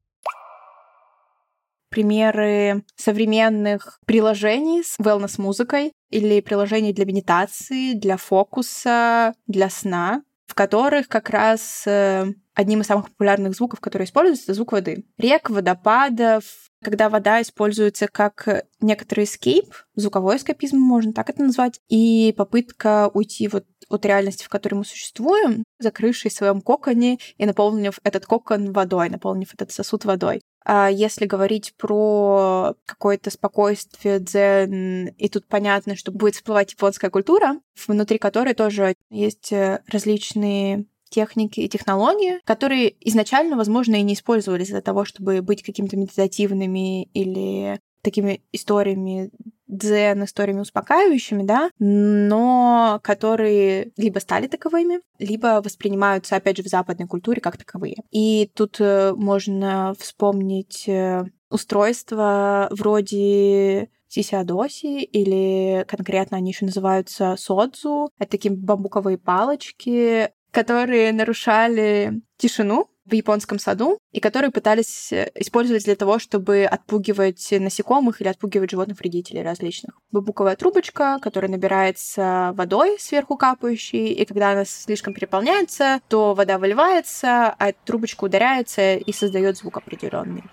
примеры 1.94 2.82
современных 2.96 4.00
приложений 4.04 4.82
с 4.82 4.98
wellness-музыкой 4.98 5.92
или 6.10 6.40
приложений 6.40 6.92
для 6.92 7.04
медитации, 7.04 7.92
для 7.92 8.16
фокуса, 8.16 9.32
для 9.46 9.70
сна, 9.70 10.24
в 10.48 10.56
которых 10.56 11.06
как 11.06 11.30
раз 11.30 11.84
э, 11.86 12.26
одним 12.52 12.80
из 12.80 12.88
самых 12.88 13.10
популярных 13.10 13.54
звуков, 13.54 13.78
которые 13.78 14.06
используются, 14.06 14.46
это 14.46 14.54
звук 14.54 14.72
воды. 14.72 15.04
Рек, 15.18 15.50
водопадов, 15.50 16.42
когда 16.82 17.08
вода 17.08 17.40
используется 17.40 18.08
как 18.08 18.66
некоторый 18.80 19.24
эскейп, 19.24 19.72
звуковой 19.94 20.38
эскапизм, 20.38 20.76
можно 20.76 21.12
так 21.12 21.30
это 21.30 21.44
назвать, 21.44 21.78
и 21.88 22.34
попытка 22.36 23.08
уйти 23.14 23.46
вот 23.46 23.66
от 23.88 24.04
реальности, 24.04 24.44
в 24.44 24.48
которой 24.48 24.74
мы 24.74 24.84
существуем, 24.84 25.62
закрывшись 25.78 26.32
в 26.32 26.36
своем 26.36 26.60
коконе 26.60 27.18
и 27.36 27.46
наполнив 27.46 28.00
этот 28.02 28.26
кокон 28.26 28.72
водой, 28.72 29.10
наполнив 29.10 29.52
этот 29.54 29.70
сосуд 29.70 30.04
водой. 30.04 30.40
А 30.64 30.88
если 30.88 31.26
говорить 31.26 31.74
про 31.76 32.74
какое-то 32.86 33.30
спокойствие, 33.30 34.18
дзен, 34.18 35.08
и 35.08 35.28
тут 35.28 35.46
понятно, 35.46 35.96
что 35.96 36.10
будет 36.10 36.36
всплывать 36.36 36.72
японская 36.72 37.10
культура, 37.10 37.60
внутри 37.86 38.18
которой 38.18 38.54
тоже 38.54 38.94
есть 39.10 39.52
э, 39.52 39.82
различные 39.88 40.86
техники 41.10 41.60
и 41.60 41.68
технологии, 41.68 42.40
которые 42.44 42.94
изначально, 43.08 43.56
возможно, 43.56 43.94
и 43.96 44.02
не 44.02 44.14
использовались 44.14 44.68
для 44.68 44.80
того, 44.80 45.04
чтобы 45.04 45.42
быть 45.42 45.62
какими-то 45.62 45.96
медитативными 45.96 47.04
или 47.14 47.78
такими 48.02 48.42
историями 48.52 49.30
дзен 49.66 50.24
историями 50.24 50.60
успокаивающими, 50.60 51.42
да, 51.42 51.70
но 51.78 53.00
которые 53.02 53.92
либо 53.96 54.18
стали 54.18 54.46
таковыми, 54.46 55.00
либо 55.18 55.60
воспринимаются, 55.62 56.36
опять 56.36 56.56
же, 56.56 56.62
в 56.62 56.68
западной 56.68 57.06
культуре 57.06 57.40
как 57.40 57.56
таковые. 57.56 57.96
И 58.10 58.50
тут 58.54 58.76
э, 58.80 59.12
можно 59.16 59.94
вспомнить 59.98 60.88
э, 60.88 61.24
устройства 61.50 62.68
вроде 62.70 63.88
сисиадоси, 64.08 65.02
или 65.02 65.84
конкретно 65.88 66.36
они 66.36 66.50
еще 66.50 66.66
называются 66.66 67.34
содзу. 67.36 68.10
Это 68.18 68.32
такие 68.32 68.54
бамбуковые 68.54 69.18
палочки, 69.18 70.30
которые 70.52 71.12
нарушали 71.12 72.22
тишину 72.36 72.88
в 73.06 73.14
японском 73.14 73.58
саду, 73.58 73.98
и 74.12 74.20
которые 74.20 74.50
пытались 74.50 75.12
э, 75.12 75.30
использовать 75.34 75.84
для 75.84 75.94
того, 75.94 76.18
чтобы 76.18 76.64
отпугивать 76.64 77.52
насекомых 77.52 78.20
или 78.20 78.28
отпугивать 78.28 78.70
животных-вредителей 78.70 79.42
различных. 79.42 79.98
Бамбуковая 80.10 80.56
трубочка, 80.56 81.18
которая 81.20 81.50
набирается 81.50 82.52
водой 82.54 82.96
сверху 82.98 83.36
капающей, 83.36 84.12
и 84.12 84.24
когда 84.24 84.52
она 84.52 84.64
слишком 84.64 85.12
переполняется, 85.12 86.00
то 86.08 86.34
вода 86.34 86.58
выливается, 86.58 87.54
а 87.58 87.72
трубочка 87.84 88.24
ударяется 88.24 88.96
и 88.96 89.12
создает 89.12 89.58
звук 89.58 89.76
определенный. 89.76 90.44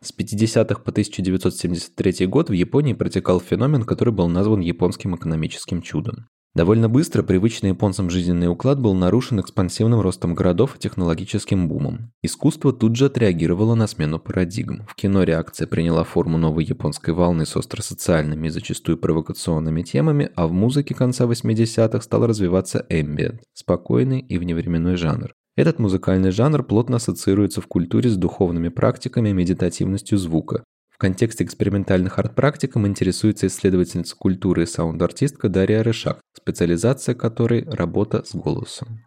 С 0.00 0.12
50-х 0.12 0.80
по 0.82 0.90
1973 0.90 2.26
год 2.26 2.50
в 2.50 2.52
Японии 2.52 2.92
протекал 2.92 3.40
феномен, 3.40 3.84
который 3.84 4.12
был 4.12 4.28
назван 4.28 4.60
японским 4.60 5.16
экономическим 5.16 5.80
чудом. 5.80 6.28
Довольно 6.54 6.88
быстро 6.88 7.24
привычный 7.24 7.70
японцам 7.70 8.10
жизненный 8.10 8.46
уклад 8.46 8.80
был 8.80 8.94
нарушен 8.94 9.40
экспансивным 9.40 10.00
ростом 10.00 10.36
городов 10.36 10.76
и 10.76 10.78
технологическим 10.78 11.66
бумом. 11.66 12.12
Искусство 12.22 12.72
тут 12.72 12.94
же 12.94 13.06
отреагировало 13.06 13.74
на 13.74 13.88
смену 13.88 14.20
парадигм. 14.20 14.86
В 14.86 14.94
кино 14.94 15.24
реакция 15.24 15.66
приняла 15.66 16.04
форму 16.04 16.38
новой 16.38 16.64
японской 16.64 17.10
волны 17.10 17.44
с 17.44 17.56
остросоциальными 17.56 18.46
и 18.46 18.50
зачастую 18.50 18.98
провокационными 18.98 19.82
темами, 19.82 20.30
а 20.36 20.46
в 20.46 20.52
музыке 20.52 20.94
конца 20.94 21.24
80-х 21.24 22.00
стал 22.00 22.24
развиваться 22.24 22.86
эмбиент– 22.88 23.42
спокойный 23.52 24.20
и 24.20 24.38
вневременной 24.38 24.94
жанр. 24.94 25.34
Этот 25.56 25.80
музыкальный 25.80 26.30
жанр 26.30 26.62
плотно 26.62 26.96
ассоциируется 26.96 27.62
в 27.62 27.66
культуре 27.66 28.10
с 28.10 28.16
духовными 28.16 28.68
практиками 28.68 29.30
и 29.30 29.32
медитативностью 29.32 30.18
звука. 30.18 30.62
В 30.94 30.98
контексте 30.98 31.42
экспериментальных 31.42 32.20
арт-практикам 32.20 32.86
интересуется 32.86 33.48
исследовательница 33.48 34.14
культуры 34.14 34.62
и 34.62 34.66
саунд-артистка 34.66 35.48
Дарья 35.48 35.82
Рышак, 35.82 36.20
специализация 36.32 37.16
которой– 37.16 37.64
работа 37.68 38.22
с 38.24 38.32
голосом. 38.32 39.04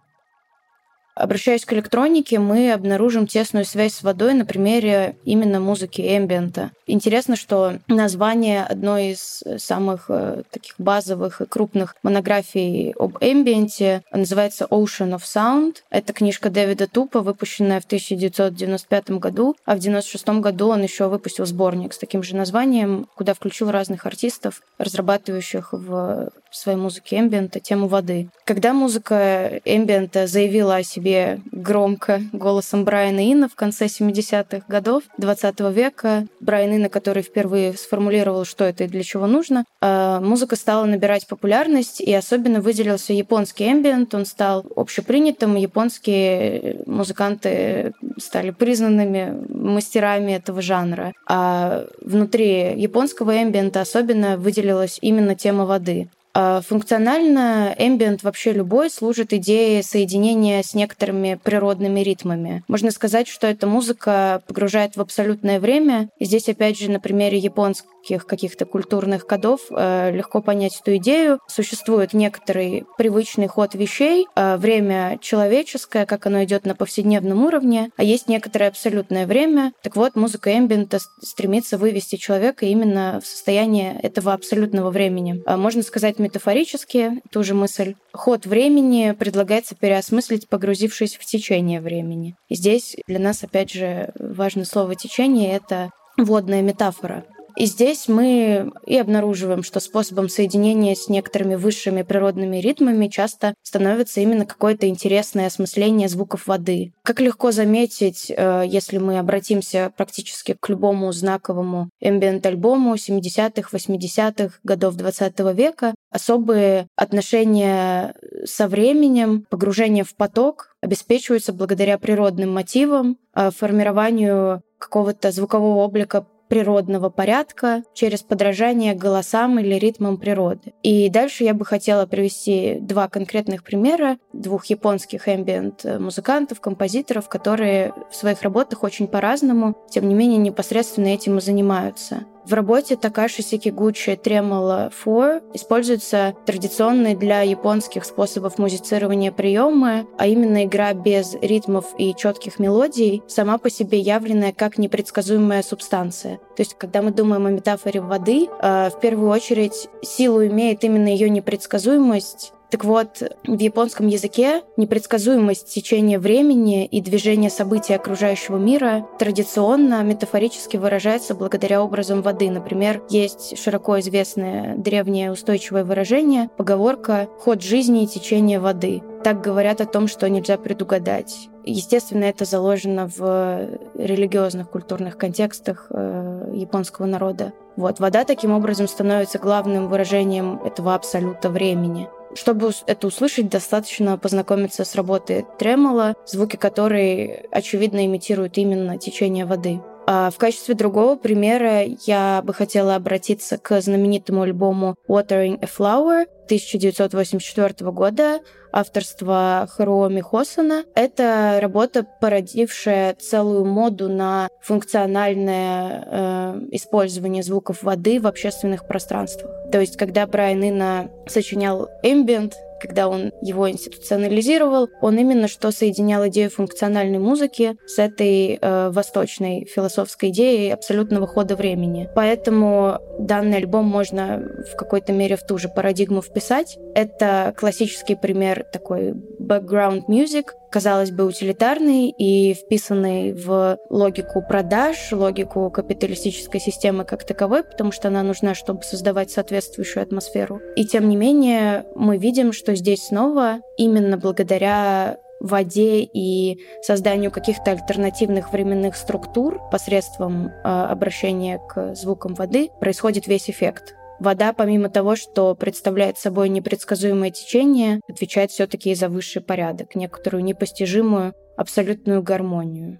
Обращаясь 1.17 1.65
к 1.65 1.73
электронике, 1.73 2.37
мы 2.37 2.71
обнаружим 2.71 3.25
тесную 3.25 3.65
связь 3.65 3.95
с 3.95 4.03
водой 4.03 4.35
на 4.35 4.45
примере 4.45 5.15
именно 5.25 5.59
музыки 5.59 6.01
эмбиента. 6.01 6.71
Интересно, 6.85 7.35
что 7.35 7.79
название 7.87 8.63
одной 8.63 9.13
из 9.13 9.43
самых 9.57 10.05
э, 10.09 10.43
таких 10.51 10.75
базовых 10.77 11.41
и 11.41 11.45
крупных 11.45 11.95
монографий 12.03 12.91
об 12.91 13.17
эмбиенте 13.19 14.03
называется 14.11 14.67
Ocean 14.69 15.17
of 15.17 15.23
Sound. 15.23 15.77
Это 15.89 16.13
книжка 16.13 16.51
Дэвида 16.51 16.87
Тупа, 16.87 17.21
выпущенная 17.21 17.81
в 17.81 17.85
1995 17.85 19.09
году, 19.11 19.55
а 19.65 19.71
в 19.71 19.79
1996 19.79 20.41
году 20.41 20.67
он 20.69 20.83
еще 20.83 21.07
выпустил 21.07 21.47
сборник 21.47 21.93
с 21.93 21.97
таким 21.97 22.21
же 22.21 22.35
названием, 22.35 23.07
куда 23.15 23.33
включил 23.33 23.71
разных 23.71 24.05
артистов, 24.05 24.61
разрабатывающих 24.77 25.73
в 25.73 26.29
своей 26.55 26.77
музыке 26.77 27.19
эмбиента 27.19 27.59
тему 27.59 27.87
воды. 27.87 28.29
Когда 28.45 28.73
музыка 28.73 29.59
эмбиента 29.65 30.27
заявила 30.27 30.75
о 30.77 30.83
себе 30.83 31.41
громко 31.51 32.21
голосом 32.31 32.85
Брайана 32.85 33.29
Инна 33.29 33.49
в 33.49 33.55
конце 33.55 33.85
70-х 33.85 34.65
годов 34.67 35.03
20 35.17 35.59
века. 35.71 36.27
Брайан 36.39 36.73
Инна, 36.75 36.89
который 36.89 37.23
впервые 37.23 37.73
сформулировал, 37.73 38.45
что 38.45 38.63
это 38.63 38.85
и 38.85 38.87
для 38.87 39.03
чего 39.03 39.27
нужно. 39.27 39.65
А 39.81 40.19
музыка 40.21 40.55
стала 40.55 40.85
набирать 40.85 41.27
популярность, 41.27 42.01
и 42.01 42.13
особенно 42.13 42.61
выделился 42.61 43.13
японский 43.13 43.71
эмбиент. 43.71 44.13
Он 44.15 44.25
стал 44.25 44.65
общепринятым, 44.75 45.55
японские 45.55 46.81
музыканты 46.85 47.93
стали 48.17 48.51
признанными 48.51 49.35
мастерами 49.49 50.33
этого 50.33 50.61
жанра. 50.61 51.13
А 51.27 51.85
внутри 52.01 52.79
японского 52.79 53.41
эмбиента 53.41 53.81
особенно 53.81 54.37
выделилась 54.37 54.97
именно 55.01 55.35
тема 55.35 55.65
воды. 55.65 56.09
А, 56.39 56.61
функционально 56.61 57.73
ambient 57.79 58.19
вообще 58.21 58.53
любой 58.53 58.91
служит 58.91 59.33
идее 59.33 59.81
соединения 59.81 60.61
с 60.61 60.75
некоторыми 60.75 61.39
природными 61.43 62.01
ритмами. 62.01 62.63
Можно 62.67 62.91
сказать, 62.91 63.27
что 63.27 63.47
эта 63.47 63.65
музыка 63.65 64.43
погружает 64.45 64.95
в 64.95 65.01
абсолютное 65.01 65.59
время. 65.59 66.09
Здесь, 66.19 66.47
опять 66.47 66.77
же, 66.77 66.91
на 66.91 66.99
примере 66.99 67.39
японского 67.39 67.91
таких 68.07 68.25
каких-то 68.25 68.65
культурных 68.65 69.27
кодов 69.27 69.61
э, 69.69 70.11
легко 70.11 70.41
понять 70.41 70.79
эту 70.79 70.95
идею. 70.95 71.39
Существует 71.47 72.13
некоторый 72.13 72.85
привычный 72.97 73.47
ход 73.47 73.75
вещей, 73.75 74.25
э, 74.35 74.55
время 74.55 75.17
человеческое, 75.21 76.05
как 76.05 76.25
оно 76.25 76.43
идет 76.45 76.65
на 76.65 76.73
повседневном 76.73 77.43
уровне, 77.43 77.89
а 77.97 78.03
есть 78.03 78.29
некоторое 78.29 78.69
абсолютное 78.69 79.27
время. 79.27 79.73
Так 79.81 79.97
вот, 79.97 80.15
музыка 80.15 80.57
эмбиента 80.57 80.99
стремится 81.21 81.77
вывести 81.77 82.15
человека 82.15 82.65
именно 82.65 83.19
в 83.21 83.27
состояние 83.27 83.99
этого 84.01 84.31
абсолютного 84.31 84.89
времени. 84.89 85.41
А 85.45 85.57
можно 85.57 85.83
сказать 85.83 86.17
метафорически 86.17 87.21
ту 87.29 87.43
же 87.43 87.55
мысль. 87.55 87.95
Ход 88.13 88.45
времени 88.45 89.13
предлагается 89.19 89.75
переосмыслить, 89.75 90.47
погрузившись 90.47 91.17
в 91.17 91.25
течение 91.25 91.81
времени. 91.81 92.35
И 92.47 92.55
здесь 92.55 92.95
для 93.05 93.19
нас, 93.19 93.43
опять 93.43 93.71
же, 93.71 94.13
важно 94.17 94.63
слово 94.63 94.95
«течение»— 94.95 95.53
это 95.57 95.91
водная 96.17 96.61
метафора. 96.61 97.25
И 97.57 97.65
здесь 97.65 98.07
мы 98.07 98.71
и 98.85 98.95
обнаруживаем, 98.99 99.63
что 99.63 99.79
способом 99.79 100.29
соединения 100.29 100.93
с 100.93 101.09
некоторыми 101.09 101.55
высшими 101.55 102.03
природными 102.03 102.57
ритмами 102.57 103.07
часто 103.07 103.55
становится 103.63 104.21
именно 104.21 104.45
какое-то 104.45 104.87
интересное 104.87 105.47
осмысление 105.47 106.07
звуков 106.07 106.45
воды. 106.45 106.93
Как 107.01 107.19
легко 107.19 107.51
заметить, 107.51 108.29
э, 108.29 108.63
если 108.67 108.99
мы 108.99 109.17
обратимся 109.17 109.91
практически 109.97 110.55
к 110.59 110.69
любому 110.69 111.11
знаковому 111.11 111.89
эмбиент-альбому 111.99 112.95
70-х, 112.95 113.75
80-х 113.75 114.59
годов 114.63 114.93
20 114.93 115.39
века, 115.55 115.95
особые 116.11 116.85
отношения 116.95 118.13
со 118.45 118.67
временем, 118.67 119.47
погружение 119.49 120.03
в 120.03 120.15
поток 120.15 120.75
обеспечиваются 120.83 121.53
благодаря 121.53 121.97
природным 121.97 122.53
мотивам, 122.53 123.17
э, 123.33 123.49
формированию 123.49 124.61
какого-то 124.77 125.31
звукового 125.31 125.83
облика 125.83 126.27
природного 126.47 127.09
порядка 127.09 127.83
через 127.93 128.21
подражание 128.23 128.93
голосам 128.93 129.59
или 129.59 129.75
ритмам 129.75 130.17
природы. 130.17 130.73
И 130.83 131.09
дальше 131.09 131.43
я 131.43 131.53
бы 131.53 131.65
хотела 131.65 132.05
привести 132.05 132.77
два 132.79 133.07
конкретных 133.07 133.63
примера 133.63 134.17
двух 134.33 134.65
японских 134.65 135.27
ambient 135.27 135.99
музыкантов, 135.99 136.61
композиторов, 136.61 137.29
которые 137.29 137.93
в 138.11 138.15
своих 138.15 138.41
работах 138.41 138.83
очень 138.83 139.07
по-разному, 139.07 139.75
тем 139.89 140.07
не 140.07 140.15
менее 140.15 140.37
непосредственно 140.37 141.07
этим 141.07 141.37
и 141.37 141.41
занимаются. 141.41 142.25
В 142.47 142.53
работе 142.53 142.95
Такаши 142.95 143.41
Сикигучи 143.41 144.11
Tremolo 144.11 144.89
4 144.89 145.41
используются 145.53 146.33
традиционные 146.45 147.13
для 147.13 147.41
японских 147.41 148.05
способов 148.05 148.57
музицирования 148.57 149.33
приемы, 149.33 150.07
а 150.17 150.27
именно 150.27 150.63
игра 150.63 150.93
без 150.93 151.35
ритмов 151.41 151.87
и 151.97 152.15
четких 152.15 152.57
мелодий, 152.57 153.21
сама 153.27 153.57
по 153.57 153.69
себе 153.69 153.99
явленная 153.99 154.53
как 154.53 154.77
непредсказуемая 154.77 155.61
субстанция. 155.61 156.37
То 156.55 156.61
есть, 156.61 156.75
когда 156.75 157.01
мы 157.01 157.11
думаем 157.11 157.45
о 157.47 157.51
метафоре 157.51 157.99
воды, 157.99 158.47
э, 158.61 158.91
в 158.91 158.99
первую 159.01 159.29
очередь 159.29 159.89
силу 160.01 160.45
имеет 160.45 160.85
именно 160.85 161.09
ее 161.09 161.29
непредсказуемость, 161.29 162.53
так 162.69 162.83
вот, 162.83 163.23
в 163.45 163.59
японском 163.59 164.07
языке 164.07 164.61
непредсказуемость 164.75 165.73
течения 165.73 166.19
времени 166.19 166.85
и 166.85 166.99
движения 166.99 167.49
событий 167.49 167.93
окружающего 167.93 168.57
мира 168.57 169.07
традиционно 169.19 170.03
метафорически 170.03 170.75
выражается 170.75 171.33
благодаря 171.33 171.81
образам 171.81 172.21
воды. 172.21 172.49
Например, 172.49 173.01
есть 173.09 173.57
широко 173.57 173.99
известное 173.99 174.75
древнее 174.75 175.31
устойчивое 175.31 175.85
выражение, 175.85 176.49
поговорка 176.57 177.29
«ход 177.39 177.61
жизни 177.61 178.03
и 178.03 178.07
течение 178.07 178.59
воды». 178.59 179.01
Так 179.23 179.41
говорят 179.41 179.79
о 179.79 179.85
том, 179.85 180.07
что 180.07 180.29
нельзя 180.29 180.57
предугадать. 180.57 181.49
Естественно, 181.65 182.25
это 182.25 182.45
заложено 182.45 183.09
в 183.13 183.79
религиозных 183.95 184.69
культурных 184.69 185.17
контекстах 185.17 185.87
э, 185.89 186.51
японского 186.53 187.05
народа. 187.07 187.51
Вот, 187.75 187.99
вода 187.99 188.23
таким 188.23 188.51
образом 188.51 188.87
становится 188.87 189.37
главным 189.37 189.87
выражением 189.87 190.61
этого 190.63 190.95
абсолюта 190.95 191.49
времени. 191.49 192.07
Чтобы 192.35 192.71
это 192.85 193.07
услышать, 193.07 193.49
достаточно 193.49 194.17
познакомиться 194.17 194.83
с 194.83 194.95
работой 194.95 195.45
тремола, 195.57 196.15
звуки 196.25 196.55
которой, 196.55 197.45
очевидно, 197.51 198.05
имитируют 198.05 198.57
именно 198.57 198.97
течение 198.97 199.45
воды. 199.45 199.79
А 200.09 200.31
в 200.31 200.37
качестве 200.37 200.73
другого 200.73 201.17
примера 201.17 201.83
я 202.05 202.41
бы 202.41 202.53
хотела 202.53 202.95
обратиться 202.95 203.57
к 203.57 203.81
знаменитому 203.81 204.43
альбому 204.43 204.95
Watering 205.09 205.59
a 205.61 205.65
Flower 205.65 206.27
1984 206.45 207.91
года 207.91 208.39
авторства 208.71 209.67
Харуоми 209.69 210.21
Хосана. 210.21 210.85
Это 210.95 211.59
работа, 211.61 212.05
породившая 212.21 213.15
целую 213.15 213.65
моду 213.65 214.07
на 214.07 214.47
функциональное 214.61 216.05
э, 216.05 216.59
использование 216.71 217.43
звуков 217.43 217.83
воды 217.83 218.21
в 218.21 218.27
общественных 218.27 218.87
пространствах. 218.87 219.51
То 219.71 219.79
есть, 219.79 219.97
когда 219.97 220.25
Брайан 220.27 220.63
Инна 220.63 221.11
сочинял 221.27 221.89
ambient, 222.03 222.53
когда 222.79 223.07
он 223.07 223.31
его 223.41 223.69
институционализировал, 223.69 224.89
он 225.01 225.17
именно 225.17 225.47
что 225.47 225.71
соединял 225.71 226.27
идею 226.27 226.49
функциональной 226.49 227.19
музыки 227.19 227.75
с 227.85 227.99
этой 227.99 228.59
э, 228.61 228.89
восточной 228.91 229.65
философской 229.65 230.29
идеей 230.29 230.71
абсолютного 230.71 231.27
хода 231.27 231.55
времени. 231.55 232.09
Поэтому 232.15 232.99
данный 233.19 233.57
альбом 233.57 233.85
можно 233.85 234.47
в 234.71 234.75
какой-то 234.75 235.13
мере 235.13 235.35
в 235.35 235.43
ту 235.43 235.57
же 235.57 235.69
парадигму 235.69 236.21
вписать. 236.21 236.77
Это 236.93 237.53
классический 237.57 238.15
пример 238.15 238.65
такой 238.71 239.13
background 239.39 240.03
music, 240.07 240.49
казалось 240.69 241.11
бы, 241.11 241.25
утилитарный 241.25 242.09
и 242.09 242.53
вписанный 242.53 243.33
в 243.33 243.77
логику 243.89 244.41
продаж, 244.41 245.11
логику 245.11 245.69
капиталистической 245.69 246.59
системы 246.59 247.05
как 247.05 247.25
таковой, 247.25 247.63
потому 247.63 247.91
что 247.91 248.07
она 248.07 248.23
нужна, 248.23 248.55
чтобы 248.55 248.83
создавать 248.83 249.31
соответствующую 249.31 250.03
атмосферу. 250.03 250.61
И 250.75 250.85
тем 250.85 251.09
не 251.09 251.15
менее, 251.15 251.85
мы 251.95 252.17
видим, 252.17 252.53
что 252.53 252.75
здесь 252.75 253.07
снова 253.07 253.59
именно 253.77 254.17
благодаря 254.17 255.17
воде 255.39 256.01
и 256.01 256.59
созданию 256.81 257.31
каких-то 257.31 257.71
альтернативных 257.71 258.51
временных 258.51 258.95
структур 258.95 259.61
посредством 259.71 260.47
э, 260.47 260.51
обращения 260.63 261.59
к 261.59 261.95
звукам 261.95 262.33
воды 262.33 262.69
происходит 262.79 263.27
весь 263.27 263.49
эффект. 263.49 263.95
Вода, 264.19 264.53
помимо 264.53 264.89
того, 264.89 265.15
что 265.15 265.53
представляет 265.55 266.17
собой 266.17 266.49
непредсказуемое 266.49 267.31
течение, 267.31 268.01
отвечает 268.09 268.51
все-таки 268.51 268.91
и 268.91 268.95
за 268.95 269.09
высший 269.09 269.41
порядок, 269.41 269.95
некоторую 269.95 270.43
непостижимую 270.43 271.33
абсолютную 271.55 272.23
гармонию. 272.23 272.99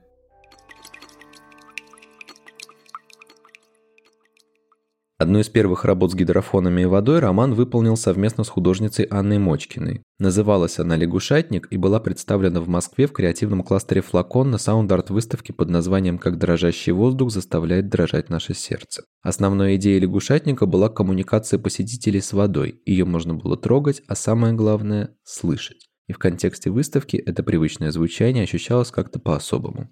Одну 5.19 5.39
из 5.39 5.49
первых 5.49 5.83
работ 5.83 6.11
с 6.11 6.15
гидрофонами 6.15 6.81
и 6.81 6.85
водой 6.85 7.17
Роман 7.17 7.55
выполнил 7.55 7.97
совместно 7.97 8.43
с 8.43 8.49
художницей 8.49 9.05
Анной 9.05 9.39
Мочкиной. 9.39 10.03
Называлась 10.19 10.77
она 10.77 10.95
«Лягушатник» 10.95 11.67
и 11.71 11.77
была 11.77 11.99
представлена 11.99 12.61
в 12.61 12.67
Москве 12.67 13.07
в 13.07 13.13
креативном 13.13 13.63
кластере 13.63 14.01
«Флакон» 14.01 14.51
на 14.51 14.59
саунд-арт 14.59 15.09
выставке 15.09 15.53
под 15.53 15.71
названием 15.71 16.19
«Как 16.19 16.37
дрожащий 16.37 16.91
воздух 16.91 17.31
заставляет 17.31 17.89
дрожать 17.89 18.29
наше 18.29 18.53
сердце». 18.53 19.05
Основной 19.23 19.77
идеей 19.77 19.99
лягушатника 19.99 20.67
была 20.67 20.87
коммуникация 20.87 21.57
посетителей 21.57 22.21
с 22.21 22.31
водой. 22.31 22.79
Ее 22.85 23.05
можно 23.05 23.33
было 23.33 23.57
трогать, 23.57 24.03
а 24.07 24.13
самое 24.13 24.53
главное– 24.53 25.15
слышать. 25.23 25.87
И 26.07 26.13
в 26.13 26.19
контексте 26.19 26.69
выставки 26.69 27.17
это 27.17 27.41
привычное 27.41 27.91
звучание 27.91 28.43
ощущалось 28.43 28.91
как-то 28.91 29.17
по-особому. 29.17 29.89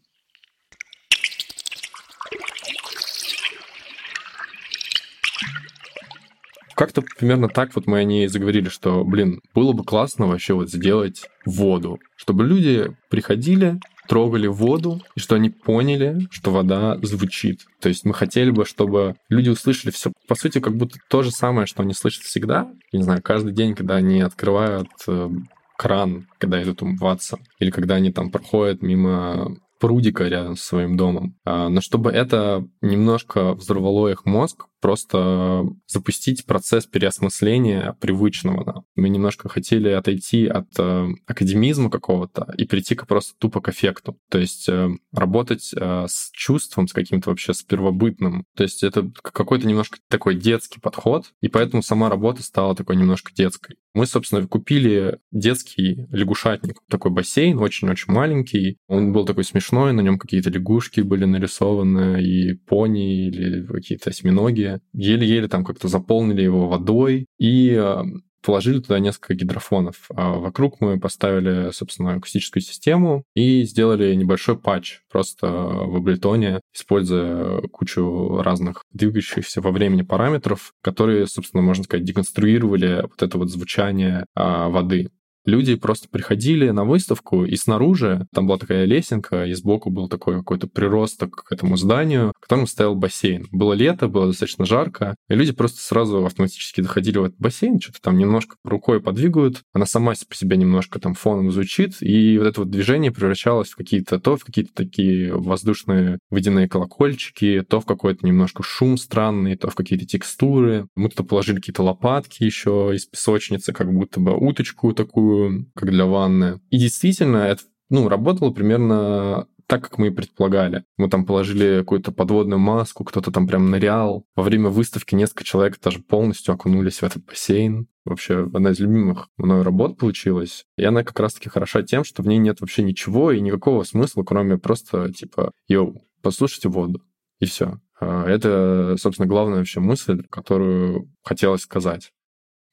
Как-то 6.75 7.01
примерно 7.01 7.47
так 7.47 7.75
вот 7.75 7.87
мы 7.87 7.99
о 7.99 8.03
ней 8.03 8.27
заговорили, 8.27 8.69
что, 8.69 9.03
блин, 9.03 9.41
было 9.53 9.71
бы 9.71 9.83
классно 9.83 10.27
вообще 10.27 10.53
вот 10.53 10.69
сделать 10.69 11.23
воду, 11.45 11.99
чтобы 12.15 12.45
люди 12.45 12.95
приходили, 13.09 13.79
трогали 14.07 14.47
воду, 14.47 15.01
и 15.15 15.19
что 15.19 15.35
они 15.35 15.49
поняли, 15.49 16.27
что 16.29 16.51
вода 16.51 16.97
звучит. 17.01 17.61
То 17.79 17.89
есть 17.89 18.05
мы 18.05 18.13
хотели 18.13 18.51
бы, 18.51 18.65
чтобы 18.65 19.15
люди 19.29 19.49
услышали 19.49 19.91
все, 19.91 20.11
по 20.27 20.35
сути, 20.35 20.59
как 20.59 20.75
будто 20.75 20.99
то 21.09 21.23
же 21.23 21.31
самое, 21.31 21.65
что 21.65 21.81
они 21.81 21.93
слышат 21.93 22.23
всегда. 22.23 22.69
Не 22.91 23.03
знаю, 23.03 23.21
каждый 23.23 23.53
день, 23.53 23.73
когда 23.73 23.95
они 23.95 24.21
открывают 24.21 24.89
э, 25.07 25.29
кран, 25.77 26.27
когда 26.37 26.61
идут 26.61 26.81
умываться, 26.81 27.39
или 27.59 27.71
когда 27.71 27.95
они 27.95 28.11
там 28.11 28.31
проходят 28.31 28.81
мимо 28.81 29.57
прудика 29.79 30.27
рядом 30.27 30.55
со 30.55 30.65
своим 30.65 30.97
домом. 30.97 31.35
А, 31.43 31.69
но 31.69 31.81
чтобы 31.81 32.11
это 32.11 32.65
немножко 32.81 33.53
взорвало 33.53 34.07
их 34.09 34.25
мозг, 34.25 34.65
просто 34.85 35.65
запустить 35.87 36.45
процесс 36.45 36.85
переосмысления 36.85 37.97
привычного. 37.99 38.63
Да. 38.63 38.73
Мы 38.95 39.09
немножко 39.09 39.49
хотели 39.49 39.89
отойти 39.89 40.45
от 40.45 40.67
э, 40.77 41.07
академизма 41.25 41.89
какого-то 41.89 42.53
и 42.55 42.65
прийти 42.65 42.93
к 42.93 43.07
просто 43.07 43.33
тупо 43.39 43.61
к 43.61 43.69
эффекту. 43.69 44.19
То 44.29 44.37
есть 44.37 44.69
э, 44.69 44.89
работать 45.11 45.71
э, 45.75 46.05
с 46.07 46.29
чувством, 46.33 46.87
с 46.87 46.93
каким-то 46.93 47.31
вообще 47.31 47.55
с 47.55 47.63
первобытным. 47.63 48.45
То 48.55 48.61
есть 48.61 48.83
это 48.83 49.11
какой-то 49.23 49.65
немножко 49.67 49.97
такой 50.07 50.35
детский 50.35 50.79
подход, 50.79 51.33
и 51.41 51.47
поэтому 51.47 51.81
сама 51.81 52.07
работа 52.07 52.43
стала 52.43 52.75
такой 52.75 52.95
немножко 52.95 53.33
детской. 53.33 53.77
Мы, 53.95 54.05
собственно, 54.05 54.45
купили 54.45 55.17
детский 55.31 56.05
лягушатник, 56.11 56.77
такой 56.89 57.09
бассейн, 57.09 57.57
очень-очень 57.57 58.13
маленький. 58.13 58.77
Он 58.87 59.13
был 59.13 59.25
такой 59.25 59.45
смешной, 59.45 59.93
на 59.93 60.01
нем 60.01 60.19
какие-то 60.19 60.51
лягушки 60.51 61.01
были 61.01 61.25
нарисованы, 61.25 62.21
и 62.21 62.53
пони, 62.53 63.29
или 63.29 63.65
какие-то 63.65 64.09
осьминоги 64.09 64.74
еле-еле 64.93 65.47
там 65.47 65.63
как-то 65.63 65.87
заполнили 65.87 66.41
его 66.41 66.67
водой 66.67 67.27
и 67.37 67.71
э, 67.71 68.03
положили 68.45 68.79
туда 68.79 68.99
несколько 68.99 69.33
гидрофонов. 69.33 70.09
А 70.15 70.33
вокруг 70.33 70.79
мы 70.79 70.99
поставили, 70.99 71.71
собственно, 71.71 72.13
акустическую 72.13 72.61
систему 72.61 73.23
и 73.33 73.63
сделали 73.63 74.13
небольшой 74.13 74.57
патч 74.57 74.99
просто 75.11 75.47
в 75.47 75.97
Ableton, 75.97 76.59
используя 76.73 77.61
кучу 77.69 78.41
разных 78.41 78.83
двигающихся 78.93 79.61
во 79.61 79.71
времени 79.71 80.03
параметров, 80.03 80.73
которые, 80.81 81.25
собственно, 81.25 81.63
можно 81.63 81.83
сказать, 81.83 82.05
деконструировали 82.05 83.01
вот 83.01 83.21
это 83.21 83.37
вот 83.37 83.49
звучание 83.49 84.25
а, 84.35 84.69
воды 84.69 85.09
люди 85.45 85.75
просто 85.75 86.07
приходили 86.09 86.69
на 86.69 86.83
выставку, 86.83 87.45
и 87.45 87.55
снаружи 87.55 88.27
там 88.33 88.47
была 88.47 88.57
такая 88.57 88.85
лесенка, 88.85 89.45
и 89.45 89.53
сбоку 89.53 89.89
был 89.89 90.09
такой 90.09 90.37
какой-то 90.37 90.67
приросток 90.67 91.43
к 91.45 91.51
этому 91.51 91.77
зданию, 91.77 92.33
в 92.35 92.41
котором 92.41 92.67
стоял 92.67 92.95
бассейн. 92.95 93.47
Было 93.51 93.73
лето, 93.73 94.07
было 94.07 94.27
достаточно 94.27 94.65
жарко, 94.65 95.15
и 95.29 95.35
люди 95.35 95.53
просто 95.53 95.81
сразу 95.81 96.25
автоматически 96.25 96.81
доходили 96.81 97.17
в 97.17 97.23
этот 97.25 97.39
бассейн, 97.39 97.79
что-то 97.79 98.01
там 98.01 98.17
немножко 98.17 98.55
рукой 98.63 99.01
подвигают, 99.01 99.61
она 99.73 99.85
сама 99.85 100.13
по 100.27 100.35
себе 100.35 100.57
немножко 100.57 100.99
там 100.99 101.13
фоном 101.13 101.51
звучит, 101.51 101.97
и 102.01 102.37
вот 102.37 102.47
это 102.47 102.61
вот 102.61 102.69
движение 102.69 103.11
превращалось 103.11 103.69
в 103.69 103.75
какие-то, 103.75 104.19
то 104.19 104.37
в 104.37 104.45
какие-то 104.45 104.73
такие 104.73 105.33
воздушные 105.33 106.19
водяные 106.29 106.67
колокольчики, 106.67 107.63
то 107.67 107.79
в 107.79 107.85
какой-то 107.85 108.25
немножко 108.25 108.63
шум 108.63 108.97
странный, 108.97 109.55
то 109.55 109.69
в 109.69 109.75
какие-то 109.75 110.05
текстуры. 110.05 110.87
Мы 110.95 111.09
туда 111.09 111.23
положили 111.23 111.57
какие-то 111.57 111.83
лопатки 111.83 112.43
еще 112.43 112.91
из 112.93 113.05
песочницы, 113.05 113.73
как 113.73 113.91
будто 113.93 114.19
бы 114.19 114.35
уточку 114.35 114.93
такую 114.93 115.34
такую, 115.35 115.71
как 115.75 115.89
для 115.89 116.05
ванны. 116.05 116.59
И 116.69 116.77
действительно, 116.77 117.37
это 117.37 117.63
ну, 117.89 118.07
работало 118.09 118.51
примерно 118.51 119.47
так, 119.67 119.83
как 119.83 119.97
мы 119.97 120.07
и 120.07 120.11
предполагали. 120.11 120.83
Мы 120.97 121.09
там 121.09 121.25
положили 121.25 121.79
какую-то 121.79 122.11
подводную 122.11 122.59
маску, 122.59 123.03
кто-то 123.03 123.31
там 123.31 123.47
прям 123.47 123.71
нырял. 123.71 124.25
Во 124.35 124.43
время 124.43 124.69
выставки 124.69 125.15
несколько 125.15 125.43
человек 125.43 125.79
даже 125.81 125.99
полностью 125.99 126.53
окунулись 126.53 126.99
в 126.99 127.03
этот 127.03 127.25
бассейн. 127.25 127.87
Вообще, 128.05 128.43
одна 128.43 128.71
из 128.71 128.79
любимых 128.79 129.29
мной 129.37 129.63
работ 129.63 129.97
получилась. 129.97 130.65
И 130.77 130.83
она 130.83 131.03
как 131.03 131.19
раз-таки 131.19 131.49
хороша 131.49 131.81
тем, 131.81 132.03
что 132.03 132.21
в 132.21 132.27
ней 132.27 132.37
нет 132.37 132.61
вообще 132.61 132.83
ничего 132.83 133.31
и 133.31 133.41
никакого 133.41 133.83
смысла, 133.83 134.23
кроме 134.23 134.59
просто 134.59 135.11
типа, 135.11 135.51
йоу, 135.67 136.03
послушайте 136.21 136.69
воду. 136.69 137.01
И 137.39 137.45
все. 137.45 137.79
А 137.99 138.27
это, 138.27 138.95
собственно, 138.99 139.27
главная 139.27 139.59
вообще 139.59 139.79
мысль, 139.79 140.23
которую 140.29 141.11
хотелось 141.23 141.61
сказать. 141.61 142.11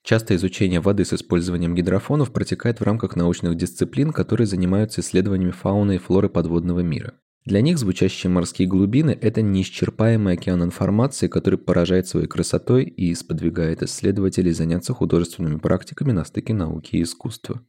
Часто 0.05 0.35
изучение 0.35 0.81
воды 0.81 1.05
с 1.05 1.12
использованием 1.12 1.75
гидрофонов 1.75 2.33
протекает 2.33 2.81
в 2.81 2.85
рамках 2.85 3.15
научных 3.15 3.57
дисциплин, 3.57 4.12
которые 4.12 4.47
занимаются 4.49 5.01
исследованиями 5.01 5.53
фауны 5.53 5.97
и 5.97 5.99
флоры 5.99 6.29
подводного 6.29 6.81
мира. 6.81 7.15
Для 7.45 7.61
них 7.61 7.79
звучащие 7.79 8.31
морские 8.31 8.69
глубины– 8.69 9.17
это 9.21 9.43
неисчерпаемый 9.43 10.35
океан 10.35 10.62
информации, 10.62 11.27
который 11.27 11.59
поражает 11.59 12.07
своей 12.07 12.29
красотой 12.29 12.85
и 12.85 13.15
сподвигает 13.15 13.83
исследователей 13.83 14.53
заняться 14.53 14.93
художественными 14.93 15.59
практиками 15.59 16.12
на 16.12 16.25
стыке 16.25 16.55
науки 16.55 16.97
и 16.97 17.03
искусства. 17.03 17.61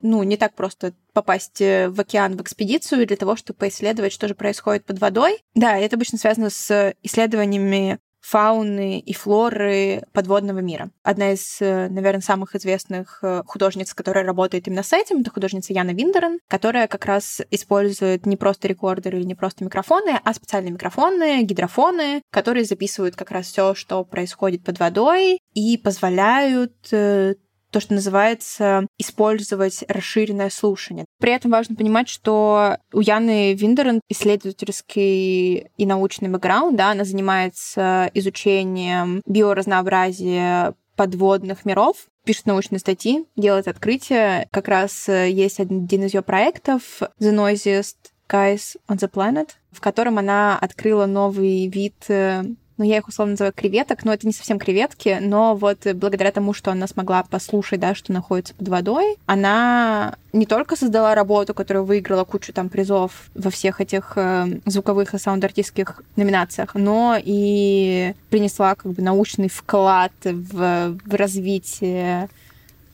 Ну, 0.00 0.22
не 0.22 0.36
так 0.36 0.54
просто 0.54 0.94
попасть 1.12 1.60
э, 1.60 1.88
в 1.88 2.00
океан 2.00 2.36
в 2.36 2.42
экспедицию 2.42 3.06
для 3.06 3.16
того, 3.16 3.34
чтобы 3.34 3.58
поисследовать, 3.58 4.12
что 4.12 4.28
же 4.28 4.34
происходит 4.36 4.84
под 4.84 5.00
водой. 5.00 5.38
Да, 5.54 5.76
это 5.76 5.96
обычно 5.96 6.18
связано 6.18 6.50
с 6.50 6.94
исследованиями 7.02 7.98
фауны 8.28 8.98
и 8.98 9.14
флоры 9.14 10.02
подводного 10.12 10.58
мира. 10.58 10.90
Одна 11.02 11.32
из, 11.32 11.60
э, 11.60 11.88
наверное, 11.88 12.20
самых 12.20 12.54
известных 12.54 13.20
э, 13.22 13.42
художниц, 13.46 13.94
которая 13.94 14.24
работает 14.24 14.66
именно 14.68 14.82
с 14.82 14.92
этим, 14.92 15.20
это 15.20 15.30
художница 15.30 15.72
Яна 15.72 15.92
Виндерен, 15.92 16.38
которая 16.46 16.88
как 16.88 17.06
раз 17.06 17.40
использует 17.50 18.26
не 18.26 18.36
просто 18.36 18.68
рекордеры 18.68 19.18
или 19.18 19.24
не 19.24 19.34
просто 19.34 19.64
микрофоны, 19.64 20.20
а 20.22 20.34
специальные 20.34 20.72
микрофоны, 20.72 21.42
гидрофоны, 21.42 22.20
которые 22.30 22.66
записывают 22.66 23.16
как 23.16 23.30
раз 23.30 23.46
все, 23.46 23.74
что 23.74 24.04
происходит 24.04 24.62
под 24.62 24.78
водой 24.78 25.40
и 25.54 25.78
позволяют 25.78 26.74
э, 26.92 27.34
то, 27.70 27.80
что 27.80 27.94
называется 27.94 28.86
использовать 28.98 29.84
расширенное 29.88 30.50
слушание. 30.50 31.04
При 31.20 31.32
этом 31.32 31.50
важно 31.50 31.74
понимать, 31.74 32.08
что 32.08 32.78
у 32.92 33.00
Яны 33.00 33.54
Виндерен 33.54 34.00
исследовательский 34.08 35.68
и 35.76 35.86
научный 35.86 36.28
бэкграунд, 36.28 36.76
да, 36.76 36.92
она 36.92 37.04
занимается 37.04 38.10
изучением 38.14 39.22
биоразнообразия 39.26 40.74
подводных 40.96 41.64
миров, 41.64 42.08
пишет 42.24 42.46
научные 42.46 42.80
статьи, 42.80 43.24
делает 43.36 43.68
открытия. 43.68 44.48
Как 44.50 44.66
раз 44.66 45.08
э, 45.08 45.30
есть 45.30 45.60
один 45.60 46.04
из 46.04 46.12
ее 46.12 46.22
проектов 46.22 47.00
The 47.20 47.32
Noisiest 47.32 47.96
Guys 48.28 48.76
on 48.88 48.96
the 48.96 49.10
Planet, 49.10 49.48
в 49.70 49.80
котором 49.80 50.18
она 50.18 50.58
открыла 50.58 51.06
новый 51.06 51.68
вид 51.68 51.94
э, 52.08 52.42
ну, 52.78 52.84
я 52.84 52.98
их 52.98 53.08
условно 53.08 53.32
называю 53.32 53.52
креветок, 53.52 54.04
но 54.04 54.12
это 54.12 54.26
не 54.26 54.32
совсем 54.32 54.58
креветки, 54.58 55.18
но 55.20 55.56
вот 55.56 55.86
благодаря 55.94 56.30
тому, 56.30 56.54
что 56.54 56.70
она 56.70 56.86
смогла 56.86 57.24
послушать, 57.24 57.80
да, 57.80 57.94
что 57.94 58.12
находится 58.12 58.54
под 58.54 58.68
водой, 58.68 59.16
она 59.26 60.16
не 60.32 60.46
только 60.46 60.76
создала 60.76 61.14
работу, 61.16 61.54
которая 61.54 61.82
выиграла 61.82 62.24
кучу 62.24 62.52
там 62.52 62.68
призов 62.68 63.30
во 63.34 63.50
всех 63.50 63.80
этих 63.80 64.12
э, 64.16 64.60
звуковых 64.64 65.14
и 65.14 65.18
саунд-артистских 65.18 66.02
номинациях, 66.14 66.74
но 66.74 67.18
и 67.22 68.14
принесла 68.30 68.76
как 68.76 68.92
бы 68.92 69.02
научный 69.02 69.48
вклад 69.48 70.12
в, 70.22 70.98
в 71.04 71.14
развитие 71.14 72.28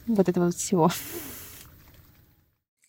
вот 0.07 0.29
этого 0.29 0.47
вот 0.47 0.55
всего. 0.55 0.91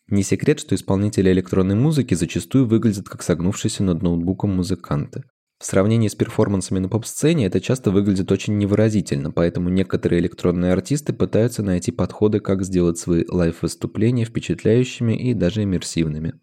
Не 0.08 0.24
секрет, 0.24 0.60
что 0.60 0.76
исполнители 0.76 1.32
электронной 1.32 1.76
музыки 1.76 2.14
зачастую 2.14 2.68
выглядят 2.68 3.10
как 3.10 3.24
согнувшиеся 3.24 3.84
над 3.84 4.02
ноутбуком 4.02 4.56
музыканты. 4.56 5.24
В 5.58 5.66
сравнении 5.66 6.10
с 6.10 6.16
перформансами 6.16 6.80
на 6.80 6.90
поп-сцене 6.90 7.46
это 7.46 7.62
часто 7.62 7.90
выглядит 7.90 8.30
очень 8.30 8.58
невыразительно, 8.58 9.32
поэтому 9.32 9.70
некоторые 9.70 10.20
электронные 10.20 10.74
артисты 10.74 11.14
пытаются 11.14 11.64
найти 11.64 11.94
подходы, 11.94 12.42
как 12.42 12.64
сделать 12.64 12.98
свои 12.98 13.24
live-выступления 13.26 14.26
впечатляющими 14.26 15.14
и 15.14 15.34
даже 15.34 15.64
иммерсивными. 15.64 16.34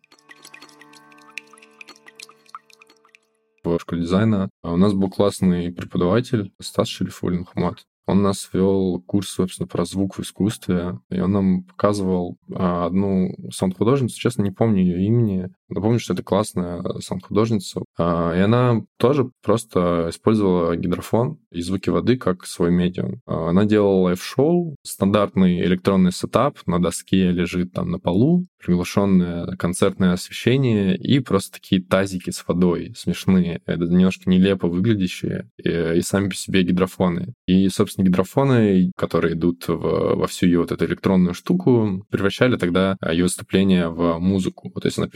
В 3.63 3.79
школе 3.79 4.03
дизайна 4.03 4.49
у 4.63 4.77
нас 4.77 4.95
был 4.95 5.11
классный 5.11 5.73
преподаватель 5.73 6.53
Стас 6.61 6.89
Шарифуллин 6.89 7.45
HMOT. 7.45 7.85
Он 8.07 8.23
нас 8.23 8.49
вел 8.53 9.01
курс, 9.03 9.29
собственно, 9.29 9.69
про 9.69 9.85
звук 9.85 10.17
в 10.17 10.21
искусстве, 10.21 10.99
и 11.11 11.21
он 11.21 11.33
нам 11.33 11.65
показывал 11.65 12.37
а, 12.53 12.87
одну 12.87 13.33
саунд-художницу, 13.53 14.19
честно, 14.19 14.43
не 14.43 14.51
помню 14.51 14.83
ее 14.83 15.07
имени, 15.07 15.51
но 15.73 15.81
помню, 15.81 15.99
что 15.99 16.15
это 16.15 16.23
классная 16.23 16.83
саунд-художница. 17.01 17.83
А, 17.99 18.35
и 18.37 18.41
она 18.41 18.83
тоже 18.99 19.31
просто 19.43 20.07
использовала 20.11 20.77
гидрофон 20.77 21.39
и 21.51 21.61
звуки 21.61 21.91
воды 21.91 22.17
как 22.17 22.47
свой 22.47 22.71
медиум. 22.71 23.21
А, 23.27 23.51
она 23.51 23.65
делала 23.65 24.03
live-шоу, 24.03 24.77
стандартный 24.83 25.61
электронный 25.63 26.13
сетап, 26.13 26.59
на 26.67 26.81
доске 26.81 27.31
лежит 27.31 27.73
там 27.73 27.91
на 27.91 27.99
полу, 27.99 28.47
приглушенное 28.65 29.57
концертное 29.57 30.13
освещение 30.13 30.97
и 30.97 31.19
просто 31.21 31.61
такие 31.61 31.83
тазики 31.83 32.31
с 32.31 32.47
водой 32.47 32.93
смешные. 32.97 33.61
Это 33.67 33.85
немножко 33.85 34.31
нелепо 34.31 34.69
выглядящие 34.69 35.51
и, 35.63 35.99
и 35.99 36.01
сами 36.03 36.29
по 36.29 36.35
себе 36.35 36.63
гидрофоны. 36.63 37.35
И, 37.47 37.69
собственно, 37.69 38.07
гидрофоны, 38.07 38.93
которые 38.97 39.35
идут 39.35 39.67
в, 39.69 39.77
во 40.17 40.27
всю 40.27 40.47
ее 40.47 40.61
вот 40.61 40.73
эту 40.73 40.85
электронную 40.85 41.35
штуку, 41.35 42.05
превращали 42.11 42.57
тогда 42.57 42.97
ее 43.11 43.25
выступление 43.25 43.89
в 43.89 44.19
музыку. 44.19 44.71
То 44.81 44.87
есть 44.87 44.99
она 44.99 45.09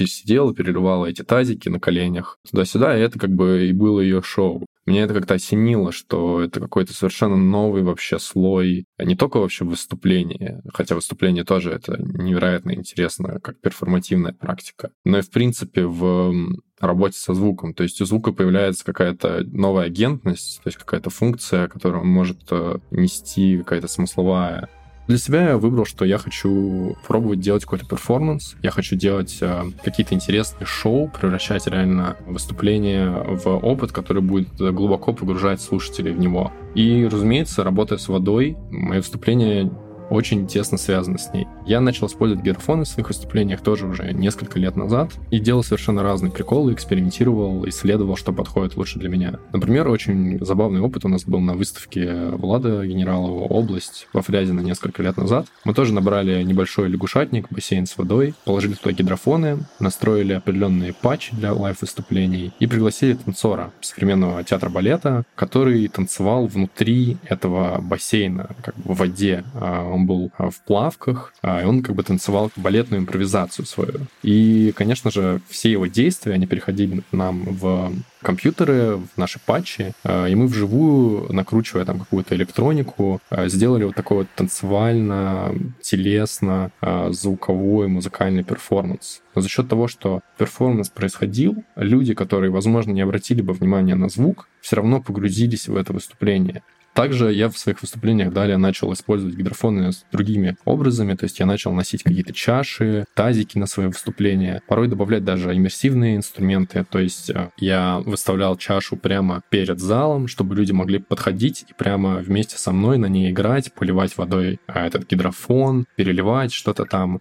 сидела, 0.46 0.54
перерывала 0.54 1.06
эти 1.06 1.22
тазики 1.22 1.68
на 1.68 1.80
коленях 1.80 2.38
туда-сюда, 2.50 2.96
и 2.96 3.00
это 3.00 3.18
как 3.18 3.30
бы 3.30 3.68
и 3.68 3.72
было 3.72 4.00
ее 4.00 4.22
шоу. 4.22 4.66
Меня 4.86 5.04
это 5.04 5.14
как-то 5.14 5.34
осенило, 5.34 5.90
что 5.90 6.40
это 6.40 6.60
какой-то 6.60 6.92
совершенно 6.92 7.36
новый 7.36 7.82
вообще 7.82 8.18
слой, 8.18 8.84
не 8.98 9.16
только 9.16 9.38
вообще 9.38 9.64
выступление, 9.64 10.62
хотя 10.72 10.94
выступление 10.94 11.44
тоже 11.44 11.72
это 11.72 11.96
невероятно 11.98 12.72
интересно, 12.72 13.40
как 13.40 13.60
перформативная 13.60 14.32
практика, 14.32 14.90
но 15.04 15.18
и 15.18 15.22
в 15.22 15.30
принципе 15.30 15.86
в 15.86 16.32
работе 16.80 17.18
со 17.18 17.34
звуком. 17.34 17.74
То 17.74 17.82
есть 17.82 18.00
у 18.00 18.04
звука 18.04 18.32
появляется 18.32 18.84
какая-то 18.84 19.44
новая 19.44 19.86
агентность, 19.86 20.60
то 20.62 20.68
есть 20.68 20.78
какая-то 20.78 21.10
функция, 21.10 21.68
которую 21.68 22.02
он 22.02 22.08
может 22.08 22.40
э, 22.50 22.78
нести, 22.90 23.58
какая-то 23.58 23.88
смысловая. 23.88 24.68
Для 25.06 25.18
себя 25.18 25.50
я 25.50 25.58
выбрал, 25.58 25.84
что 25.84 26.04
я 26.04 26.18
хочу 26.18 26.96
пробовать 27.06 27.40
делать 27.40 27.64
какой-то 27.64 27.86
перформанс, 27.86 28.56
я 28.62 28.70
хочу 28.70 28.96
делать 28.96 29.38
э, 29.40 29.62
какие-то 29.84 30.14
интересные 30.14 30.66
шоу, 30.66 31.08
превращать 31.08 31.66
реально 31.66 32.16
выступление 32.26 33.10
в 33.10 33.46
опыт, 33.46 33.92
который 33.92 34.22
будет 34.22 34.56
глубоко 34.56 35.12
погружать 35.12 35.60
слушателей 35.60 36.12
в 36.12 36.18
него. 36.18 36.52
И, 36.74 37.06
разумеется, 37.10 37.62
работая 37.62 37.98
с 37.98 38.08
водой, 38.08 38.56
мои 38.70 38.98
выступления 38.98 39.70
очень 40.10 40.46
тесно 40.46 40.78
связаны 40.78 41.18
с 41.18 41.32
ней. 41.32 41.46
Я 41.66 41.80
начал 41.80 42.06
использовать 42.06 42.44
гидрофоны 42.44 42.84
в 42.84 42.88
своих 42.88 43.08
выступлениях 43.08 43.60
тоже 43.60 43.86
уже 43.86 44.12
несколько 44.12 44.58
лет 44.58 44.76
назад 44.76 45.12
и 45.30 45.38
делал 45.38 45.62
совершенно 45.62 46.02
разные 46.02 46.32
приколы, 46.32 46.72
экспериментировал, 46.72 47.68
исследовал, 47.68 48.16
что 48.16 48.32
подходит 48.32 48.76
лучше 48.76 48.98
для 48.98 49.08
меня. 49.08 49.38
Например, 49.52 49.88
очень 49.88 50.38
забавный 50.44 50.80
опыт 50.80 51.04
у 51.04 51.08
нас 51.08 51.24
был 51.24 51.40
на 51.40 51.54
выставке 51.54 52.30
Влада 52.30 52.86
Генералова 52.86 53.44
«Область» 53.44 54.08
во 54.12 54.22
Фрязино 54.22 54.60
несколько 54.60 55.02
лет 55.02 55.16
назад. 55.16 55.46
Мы 55.64 55.74
тоже 55.74 55.92
набрали 55.92 56.42
небольшой 56.42 56.88
лягушатник, 56.88 57.46
бассейн 57.50 57.86
с 57.86 57.96
водой, 57.98 58.34
положили 58.44 58.74
туда 58.74 58.92
гидрофоны, 58.92 59.58
настроили 59.80 60.34
определенные 60.34 60.92
патчи 60.92 61.34
для 61.34 61.52
лайв-выступлений 61.52 62.52
и 62.58 62.66
пригласили 62.66 63.14
танцора 63.14 63.72
современного 63.80 64.44
театра 64.44 64.70
балета, 64.70 65.24
который 65.34 65.88
танцевал 65.88 66.46
внутри 66.46 67.16
этого 67.24 67.80
бассейна, 67.80 68.50
как 68.62 68.76
бы 68.76 68.94
в 68.94 68.98
воде 68.98 69.44
а, 69.54 69.95
он 69.96 70.06
был 70.06 70.30
а, 70.38 70.50
в 70.50 70.60
плавках, 70.62 71.32
а, 71.42 71.62
и 71.62 71.64
он 71.64 71.82
как 71.82 71.94
бы 71.94 72.02
танцевал 72.02 72.50
балетную 72.56 73.02
импровизацию 73.02 73.66
свою. 73.66 74.00
И, 74.22 74.72
конечно 74.76 75.10
же, 75.10 75.40
все 75.48 75.70
его 75.70 75.86
действия, 75.86 76.34
они 76.34 76.46
переходили 76.46 77.02
нам 77.12 77.44
в 77.44 77.92
компьютеры, 78.22 78.96
в 78.96 79.16
наши 79.16 79.38
патчи, 79.44 79.92
а, 80.04 80.26
и 80.26 80.34
мы 80.34 80.46
вживую, 80.46 81.32
накручивая 81.32 81.84
там 81.84 81.98
какую-то 81.98 82.34
электронику, 82.34 83.20
сделали 83.46 83.84
вот 83.84 83.94
такой 83.94 84.18
вот 84.18 84.28
танцевально, 84.34 85.54
телесно, 85.80 86.70
звуковой, 87.10 87.88
музыкальный 87.88 88.44
перформанс. 88.44 89.22
Но 89.34 89.42
за 89.42 89.48
счет 89.48 89.68
того, 89.68 89.86
что 89.86 90.20
перформанс 90.38 90.88
происходил, 90.88 91.62
люди, 91.76 92.14
которые, 92.14 92.50
возможно, 92.50 92.92
не 92.92 93.02
обратили 93.02 93.42
бы 93.42 93.52
внимания 93.52 93.94
на 93.94 94.08
звук, 94.08 94.48
все 94.60 94.76
равно 94.76 95.00
погрузились 95.00 95.68
в 95.68 95.76
это 95.76 95.92
выступление. 95.92 96.62
Также 96.96 97.30
я 97.30 97.50
в 97.50 97.58
своих 97.58 97.82
выступлениях 97.82 98.32
далее 98.32 98.56
начал 98.56 98.90
использовать 98.94 99.34
гидрофоны 99.34 99.92
с 99.92 100.06
другими 100.10 100.56
образами, 100.64 101.14
то 101.14 101.24
есть 101.24 101.38
я 101.38 101.44
начал 101.44 101.72
носить 101.72 102.02
какие-то 102.02 102.32
чаши, 102.32 103.04
тазики 103.12 103.58
на 103.58 103.66
свои 103.66 103.88
выступления, 103.88 104.62
порой 104.66 104.88
добавлять 104.88 105.22
даже 105.22 105.54
иммерсивные 105.54 106.16
инструменты, 106.16 106.86
то 106.90 106.98
есть 106.98 107.28
э, 107.28 107.50
я 107.58 107.98
выставлял 107.98 108.56
чашу 108.56 108.96
прямо 108.96 109.42
перед 109.50 109.78
залом, 109.78 110.26
чтобы 110.26 110.54
люди 110.54 110.72
могли 110.72 110.98
подходить 110.98 111.66
и 111.68 111.74
прямо 111.74 112.16
вместе 112.16 112.56
со 112.56 112.72
мной 112.72 112.96
на 112.96 113.06
ней 113.06 113.30
играть, 113.30 113.74
поливать 113.74 114.16
водой 114.16 114.58
э, 114.66 114.86
этот 114.86 115.06
гидрофон, 115.06 115.84
переливать 115.96 116.54
что-то 116.54 116.86
там. 116.86 117.20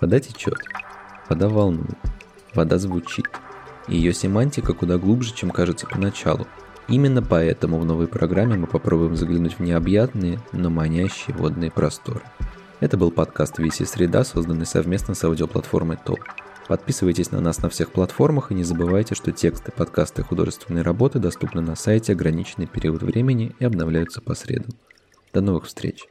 Вода 0.00 0.20
течет, 0.20 0.58
вода 1.28 1.48
волнует, 1.48 1.98
вода 2.54 2.78
звучит. 2.78 3.26
Ее 3.90 4.14
семантика 4.14 4.72
куда 4.72 4.98
глубже, 4.98 5.34
чем 5.34 5.50
кажется 5.50 5.84
поначалу. 5.84 6.46
Именно 6.86 7.22
поэтому 7.22 7.80
в 7.80 7.84
новой 7.84 8.06
программе 8.06 8.56
мы 8.56 8.68
попробуем 8.68 9.16
заглянуть 9.16 9.58
в 9.58 9.60
необъятные, 9.60 10.40
но 10.52 10.70
манящие 10.70 11.36
водные 11.36 11.72
просторы. 11.72 12.22
Это 12.78 12.96
был 12.96 13.10
подкаст 13.10 13.58
VC 13.58 13.84
Среда, 13.84 14.22
созданный 14.22 14.64
совместно 14.64 15.14
с 15.14 15.24
аудиоплатформой 15.24 15.98
ТОП. 16.04 16.20
Подписывайтесь 16.68 17.32
на 17.32 17.40
нас 17.40 17.62
на 17.62 17.68
всех 17.68 17.90
платформах 17.90 18.52
и 18.52 18.54
не 18.54 18.62
забывайте, 18.62 19.16
что 19.16 19.32
тексты, 19.32 19.72
подкасты 19.72 20.22
и 20.22 20.24
художественные 20.24 20.82
работы 20.82 21.18
доступны 21.18 21.60
на 21.60 21.74
сайте 21.74 22.12
ограниченный 22.12 22.68
период 22.68 23.02
времени 23.02 23.56
и 23.58 23.64
обновляются 23.64 24.20
по 24.20 24.36
средам. 24.36 24.70
До 25.32 25.40
новых 25.40 25.66
встреч! 25.66 26.06